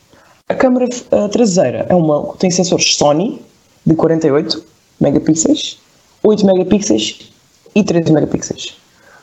A 0.49 0.53
câmara 0.53 0.85
uh, 0.85 1.29
traseira 1.29 1.87
é 1.89 1.95
uma, 1.95 2.33
tem 2.37 2.51
sensores 2.51 2.95
Sony 2.95 3.41
de 3.85 3.95
48 3.95 4.63
megapixels, 4.99 5.79
8 6.23 6.45
megapixels 6.45 7.31
e 7.73 7.83
13 7.83 8.11
megapixels. 8.11 8.80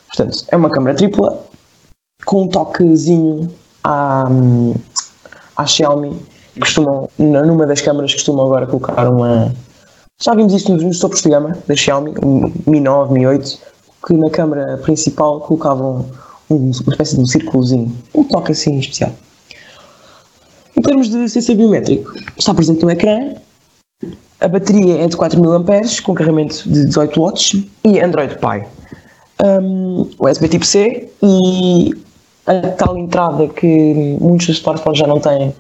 Portanto, 0.09 0.45
é 0.49 0.57
uma 0.57 0.71
câmera 0.71 0.97
tripla 0.97 1.39
com 2.25 2.43
um 2.43 2.49
toquezinho 2.49 3.51
à, 3.85 4.29
à 5.57 5.67
Xiaomi. 5.67 6.17
Costumam, 6.59 7.09
numa 7.19 7.67
das 7.67 7.81
câmaras, 7.81 8.13
costumam 8.13 8.47
agora 8.47 8.67
colocar 8.67 9.09
uma. 9.09 9.55
Já 10.21 10.35
vimos 10.35 10.53
isto 10.53 10.75
nos, 10.75 10.99
topos 10.99 11.23
de 11.23 11.29
gama 11.29 11.57
da 11.67 11.77
Xiaomi, 11.77 12.15
Mi 12.67 12.81
9, 12.81 13.15
Mi 13.15 13.27
8, 13.27 13.59
que 14.07 14.15
na 14.15 14.29
câmara 14.31 14.77
principal 14.79 15.41
colocavam 15.41 16.05
um, 16.51 16.57
uma 16.57 16.71
espécie 16.71 17.15
de 17.15 17.23
um 17.23 17.27
círculozinho, 17.27 17.97
um 18.15 18.25
toque 18.25 18.53
assim 18.53 18.79
especial. 18.79 19.13
Em 20.77 20.83
termos 20.83 21.09
de 21.09 21.29
sensor 21.29 21.55
biométrico, 21.55 22.13
está 22.37 22.53
presente 22.53 22.83
no 22.83 22.91
ecrã. 22.91 23.35
A 24.41 24.49
bateria 24.49 25.05
é 25.05 25.07
de 25.07 25.17
4000 25.17 25.59
mAh 25.61 26.03
com 26.05 26.15
carregamento 26.15 26.69
de 26.69 26.87
18 26.87 27.21
watts 27.21 27.65
e 27.85 28.01
Android 28.01 28.37
Pie 28.37 28.67
um, 29.43 30.09
USB 30.19 30.49
tipo 30.49 30.65
C 30.65 31.11
e 31.23 31.95
a 32.47 32.71
tal 32.73 32.97
entrada 32.97 33.47
que 33.49 34.17
muitos 34.21 34.47
dos 34.47 34.57
smartphones 34.57 34.99
já 34.99 35.07
não 35.07 35.21
têm, 35.21 35.55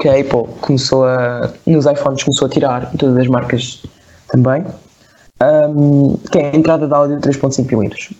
que 0.00 0.08
a 0.08 0.20
Apple 0.20 0.52
começou 0.60 1.04
a, 1.04 1.52
nos 1.66 1.86
iPhones 1.86 2.24
começou 2.24 2.46
a 2.46 2.50
tirar 2.50 2.94
e 2.94 2.98
todas 2.98 3.16
as 3.16 3.28
marcas 3.28 3.82
também, 4.28 4.64
um, 5.70 6.16
que 6.30 6.38
é 6.38 6.50
a 6.50 6.56
entrada 6.56 6.86
de 6.86 6.94
áudio 6.94 7.20
3.5 7.20 7.72
mm. 7.72 8.16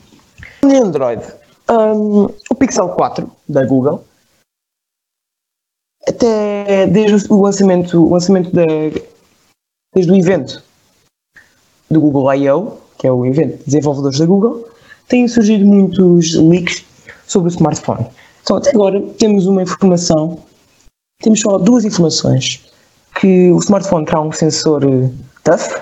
No 0.63 0.85
Android, 0.85 1.23
um, 1.71 2.25
o 2.51 2.55
Pixel 2.55 2.89
4 2.91 3.31
da 3.49 3.65
Google, 3.67 4.05
até 6.09 6.87
desde 6.87 7.33
o 7.33 7.43
lançamento, 7.43 8.07
o 8.07 8.13
lançamento 8.13 8.51
desde 9.95 10.13
o 10.13 10.17
evento 10.17 10.63
do 11.91 12.01
Google 12.01 12.33
I.O., 12.35 12.79
que 12.99 13.07
é 13.07 13.13
o 13.13 13.27
evento 13.27 13.59
de 13.59 13.65
desenvolvedores 13.65 14.19
da 14.19 14.27
Google, 14.27 14.69
têm 15.09 15.27
surgido 15.29 15.64
muitos 15.64 16.35
leaks 16.35 16.85
sobre 17.27 17.49
o 17.49 17.53
smartphone. 17.53 18.07
Então, 18.42 18.57
até 18.57 18.71
agora 18.71 19.01
temos 19.19 19.47
uma 19.47 19.62
informação, 19.62 20.38
temos 21.21 21.40
só 21.40 21.59
duas 21.59 21.85
informações, 21.85 22.64
que 23.21 23.51
o 23.51 23.59
smartphone 23.59 24.07
terá 24.07 24.21
um 24.21 24.33
sensor 24.33 24.85
eh, 24.85 25.11
TUF, 25.42 25.81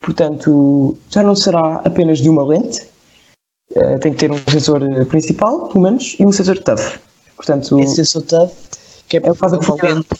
portanto, 0.00 0.96
já 1.10 1.22
não 1.22 1.34
será 1.34 1.76
apenas 1.84 2.18
de 2.18 2.28
uma 2.28 2.44
lente, 2.44 2.86
uh, 3.72 3.98
tem 4.00 4.12
que 4.12 4.18
ter 4.18 4.30
um 4.30 4.38
sensor 4.50 4.82
eh, 4.82 5.04
principal, 5.06 5.68
pelo 5.68 5.82
menos, 5.82 6.16
e 6.18 6.26
um 6.26 6.32
sensor 6.32 6.58
TUF. 6.58 7.00
Portanto, 7.36 7.80
Esse 7.80 7.96
sensor 7.96 8.22
TUF 8.22 8.52
que 9.08 9.18
é 9.18 9.20
para 9.20 9.34
fazer, 9.34 9.58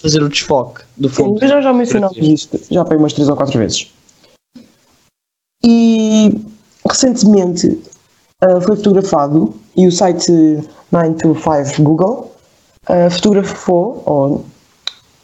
fazer 0.02 0.22
o 0.22 0.28
desfoque 0.28 0.82
do 0.98 1.08
fundo. 1.08 1.40
Sim, 1.40 1.48
já, 1.48 1.62
já 1.62 1.72
mencionámos 1.72 2.18
isto, 2.18 2.60
já 2.70 2.84
foi 2.84 2.98
umas 2.98 3.14
3 3.14 3.30
ou 3.30 3.36
4 3.36 3.58
vezes. 3.58 3.90
E 5.64 6.38
recentemente 6.86 7.80
foi 8.62 8.76
fotografado 8.76 9.54
e 9.76 9.86
o 9.86 9.92
site 9.92 10.32
925 10.90 11.82
Google 11.82 12.32
uh, 12.88 13.10
fotografou 13.10 14.02
ou 14.04 14.44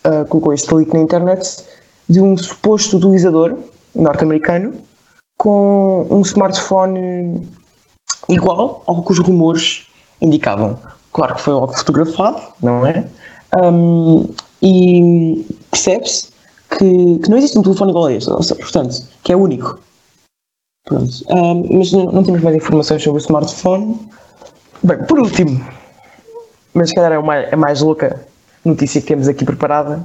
uh, 0.07 0.25
colocou 0.29 0.53
este 0.53 0.73
link 0.75 0.93
na 0.93 1.01
internet 1.01 1.65
de 2.09 2.21
um 2.21 2.37
suposto 2.37 2.97
utilizador 2.97 3.57
norte-americano 3.95 4.75
com 5.37 6.07
um 6.11 6.21
smartphone 6.23 7.47
igual 8.29 8.83
ao 8.87 9.03
que 9.03 9.13
os 9.13 9.19
rumores 9.19 9.87
indicavam. 10.21 10.79
Claro 11.13 11.35
que 11.35 11.41
foi 11.41 11.55
logo 11.55 11.77
fotografado, 11.77 12.41
não 12.63 12.87
é? 12.87 13.09
Um, 13.61 14.29
e 14.63 15.47
percebe-se 15.71 16.29
que, 16.71 17.19
que, 17.19 17.31
não 17.31 17.39
existe 17.39 17.59
um 17.59 17.63
telefone 17.63 17.91
igual 17.91 18.07
a 18.07 18.13
este, 18.13 18.31
portanto, 18.57 19.03
que 19.23 19.33
é 19.33 19.37
único. 19.37 19.79
Pronto. 20.89 21.23
Um, 21.29 21.79
mas 21.79 21.93
não, 21.93 22.07
não, 22.07 22.25
temos 22.25 22.41
mais 22.41 22.57
informações 22.57 23.03
sobre 23.03 23.21
o 23.21 23.23
smartphone. 23.23 24.09
Bem, 24.83 24.97
por 25.05 25.19
último, 25.21 25.63
mas 26.73 26.89
se 26.89 26.95
calhar 26.95 27.13
é, 27.13 27.19
uma, 27.19 27.37
é 27.37 27.57
mais 27.57 27.83
louca 27.83 28.27
notícia 28.65 28.99
que 28.99 29.07
temos 29.07 29.29
aqui 29.29 29.45
preparada. 29.45 30.03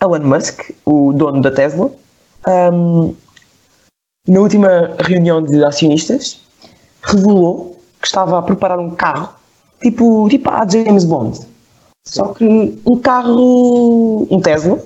Elon 0.00 0.20
Musk, 0.20 0.70
o 0.86 1.12
dono 1.12 1.42
da 1.42 1.50
Tesla, 1.50 1.90
um, 2.72 3.14
na 4.28 4.40
última 4.40 4.94
reunião 5.00 5.42
de 5.42 5.64
acionistas, 5.64 6.40
revelou 7.02 7.76
que 8.00 8.06
estava 8.06 8.38
a 8.38 8.42
preparar 8.42 8.78
um 8.78 8.90
carro 8.90 9.34
tipo, 9.82 10.28
tipo 10.28 10.48
a 10.50 10.66
James 10.68 11.04
Bond. 11.04 11.40
Só 12.06 12.28
que 12.28 12.80
um 12.86 12.96
carro, 12.96 14.28
um 14.30 14.40
Tesla, 14.40 14.80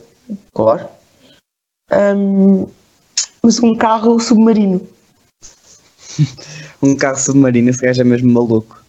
claro, 0.54 0.88
um, 2.16 2.66
mas 3.42 3.62
um 3.62 3.74
carro 3.74 4.18
submarino. 4.18 4.93
um 6.82 6.96
carro 6.96 7.18
submarino, 7.18 7.70
esse 7.70 7.80
gajo 7.80 8.00
é 8.00 8.04
mesmo 8.04 8.32
maluco. 8.32 8.82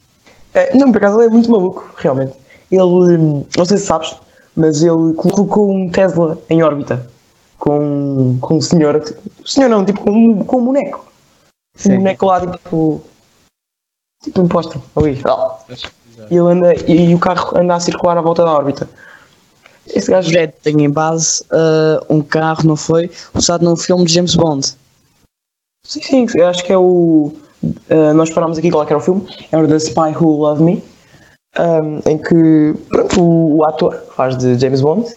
É, 0.53 0.75
não, 0.75 0.91
por 0.91 0.97
acaso 0.97 1.19
ele 1.19 1.27
é 1.27 1.29
muito 1.29 1.51
maluco, 1.51 1.93
realmente. 1.97 2.33
Ele, 2.71 3.17
não 3.57 3.65
sei 3.65 3.77
se 3.77 3.85
sabes, 3.85 4.15
mas 4.55 4.81
ele 4.81 5.13
colocou 5.15 5.71
um 5.71 5.89
Tesla 5.89 6.37
em 6.49 6.63
órbita 6.63 7.07
com, 7.57 8.37
com 8.41 8.57
um 8.57 8.61
senhor, 8.61 9.01
senhor 9.45 9.69
não, 9.69 9.85
tipo 9.85 10.01
com 10.01 10.11
um, 10.11 10.43
com 10.43 10.57
um 10.57 10.65
boneco. 10.65 11.05
um 11.85 11.97
boneco 11.97 12.25
lá, 12.25 12.41
tipo. 12.45 13.01
Tipo 14.23 14.41
um 14.41 14.47
póster. 14.47 14.81
Ali. 14.95 15.21
E, 16.31 16.35
ele 16.35 16.39
anda, 16.39 16.73
e 16.89 17.13
o 17.13 17.19
carro 17.19 17.57
anda 17.57 17.75
a 17.75 17.79
circular 17.79 18.17
à 18.17 18.21
volta 18.21 18.43
da 18.43 18.51
órbita. 18.51 18.89
Esse 19.87 20.09
O 20.09 20.13
gajo. 20.13 20.29
projeto 20.29 20.55
tem 20.63 20.83
em 20.83 20.89
base 20.89 21.43
uh, 21.43 22.05
um 22.09 22.21
carro, 22.21 22.63
não 22.65 22.75
foi? 22.75 23.11
Usado 23.33 23.63
num 23.63 23.75
filme 23.75 24.05
de 24.05 24.13
James 24.13 24.35
Bond. 24.35 24.75
Sim, 25.85 26.01
sim, 26.01 26.25
eu 26.35 26.47
acho 26.47 26.63
que 26.63 26.73
é 26.73 26.77
o. 26.77 27.31
uh, 27.63 28.13
nós 28.15 28.29
parámos 28.31 28.57
aqui 28.57 28.69
qual 28.71 28.83
é 28.83 28.85
que 28.85 28.93
era 28.93 28.99
o 28.99 29.03
filme. 29.03 29.25
É 29.51 29.57
o 29.57 29.67
The 29.67 29.75
Spy 29.77 30.15
Who 30.19 30.37
Loved 30.41 30.63
Me. 30.63 30.83
um, 31.59 32.09
em 32.09 32.17
que 32.17 32.73
pronto, 32.89 33.21
o, 33.21 33.57
o 33.57 33.63
ator 33.65 33.95
que 33.95 34.15
faz 34.15 34.37
de 34.37 34.57
James 34.59 34.81
Bond 34.81 35.07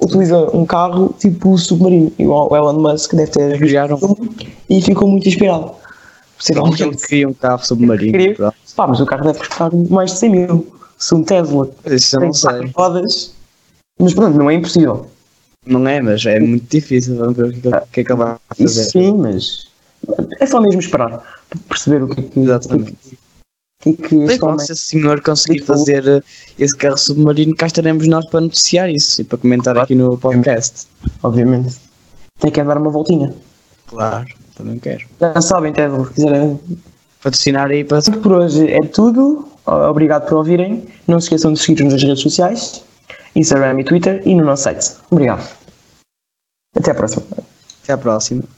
utiliza 0.00 0.48
um 0.56 0.64
carro 0.64 1.14
tipo 1.18 1.56
submarino. 1.58 2.12
E 2.18 2.26
o 2.26 2.54
Elon 2.56 2.74
Musk 2.74 3.14
deve 3.14 3.30
ter 3.32 3.48
visto 3.52 3.60
Criaram. 3.60 3.96
o 3.96 3.98
filme 3.98 4.30
e 4.70 4.80
ficou 4.82 5.08
muito 5.08 5.26
inspirado. 5.28 5.72
Provavelmente 6.46 6.82
ele 6.84 6.96
queria 6.96 7.28
um 7.28 7.34
carro 7.34 7.64
submarino. 7.66 8.12
Queria. 8.12 8.52
Pá, 8.76 8.86
mas 8.86 9.00
o 9.00 9.06
carro 9.06 9.24
deve 9.24 9.38
custar 9.40 9.72
mais 9.90 10.12
de 10.12 10.18
100 10.18 10.30
mil. 10.30 10.66
Se 10.96 11.14
um 11.14 11.22
Tesla 11.24 11.68
Mas 11.84 12.02
Isso 12.02 12.18
tem 12.18 12.28
não 12.28 12.32
quatro 12.34 12.58
sei. 12.62 12.72
rodas. 12.76 13.32
Mas 14.00 14.14
pronto, 14.14 14.36
não 14.38 14.48
é 14.50 14.54
impossível. 14.54 15.06
Não 15.66 15.86
é, 15.88 16.00
mas 16.00 16.24
é 16.26 16.38
muito 16.38 16.68
difícil. 16.70 17.16
Vamos 17.16 17.36
ver 17.36 17.44
o 17.46 17.52
que, 17.52 17.68
é 17.68 18.04
que- 18.04 18.12
ele 18.12 18.14
vai 18.14 18.36
Isso 18.58 18.76
fazer. 18.76 18.90
sim, 18.90 19.12
mas 19.16 19.67
é 20.40 20.46
só 20.46 20.60
mesmo 20.60 20.80
esperar 20.80 21.22
para 21.48 21.60
perceber 21.68 22.02
o 22.02 22.08
que 22.08 22.20
é 22.20 22.22
que, 22.24 22.40
Exatamente. 22.40 23.18
o 23.84 23.92
que, 23.94 24.24
é 24.32 24.38
que 24.38 24.44
homem 24.44 24.58
se 24.58 24.72
esse 24.72 24.82
senhor 24.82 25.20
conseguir 25.20 25.62
fazer 25.62 26.06
uh, 26.06 26.22
esse 26.58 26.76
carro 26.76 26.98
submarino, 26.98 27.54
cá 27.54 27.66
estaremos 27.66 28.06
nós 28.06 28.26
para 28.28 28.40
noticiar 28.40 28.90
isso 28.90 29.20
e 29.20 29.24
para 29.24 29.38
comentar 29.38 29.76
aqui 29.78 29.94
no 29.94 30.16
podcast. 30.18 30.86
obviamente, 31.22 31.76
tem 32.40 32.50
que 32.50 32.62
dar 32.62 32.78
uma 32.78 32.90
voltinha. 32.90 33.34
Claro, 33.86 34.26
também 34.54 34.78
quero. 34.78 35.06
Já 35.20 35.40
sabem, 35.40 35.72
Tesla, 35.72 36.04
se 36.04 36.12
quiserem. 36.12 36.60
Patrocinar 37.22 37.70
aí 37.70 37.84
para. 37.84 38.00
Por 38.02 38.32
hoje 38.32 38.70
é 38.70 38.80
tudo. 38.80 39.48
Obrigado 39.66 40.28
por 40.28 40.38
ouvirem. 40.38 40.86
Não 41.06 41.20
se 41.20 41.26
esqueçam 41.26 41.52
de 41.52 41.58
seguir-nos 41.58 41.92
nas 41.92 42.02
redes 42.02 42.22
sociais, 42.22 42.82
Instagram 43.34 43.80
e 43.80 43.84
Twitter 43.84 44.22
e 44.24 44.34
no 44.34 44.44
nosso 44.44 44.62
site. 44.64 44.96
Obrigado. 45.10 45.46
Até 46.76 46.92
à 46.92 46.94
próxima. 46.94 47.24
Até 47.82 47.92
à 47.92 47.98
próxima. 47.98 48.57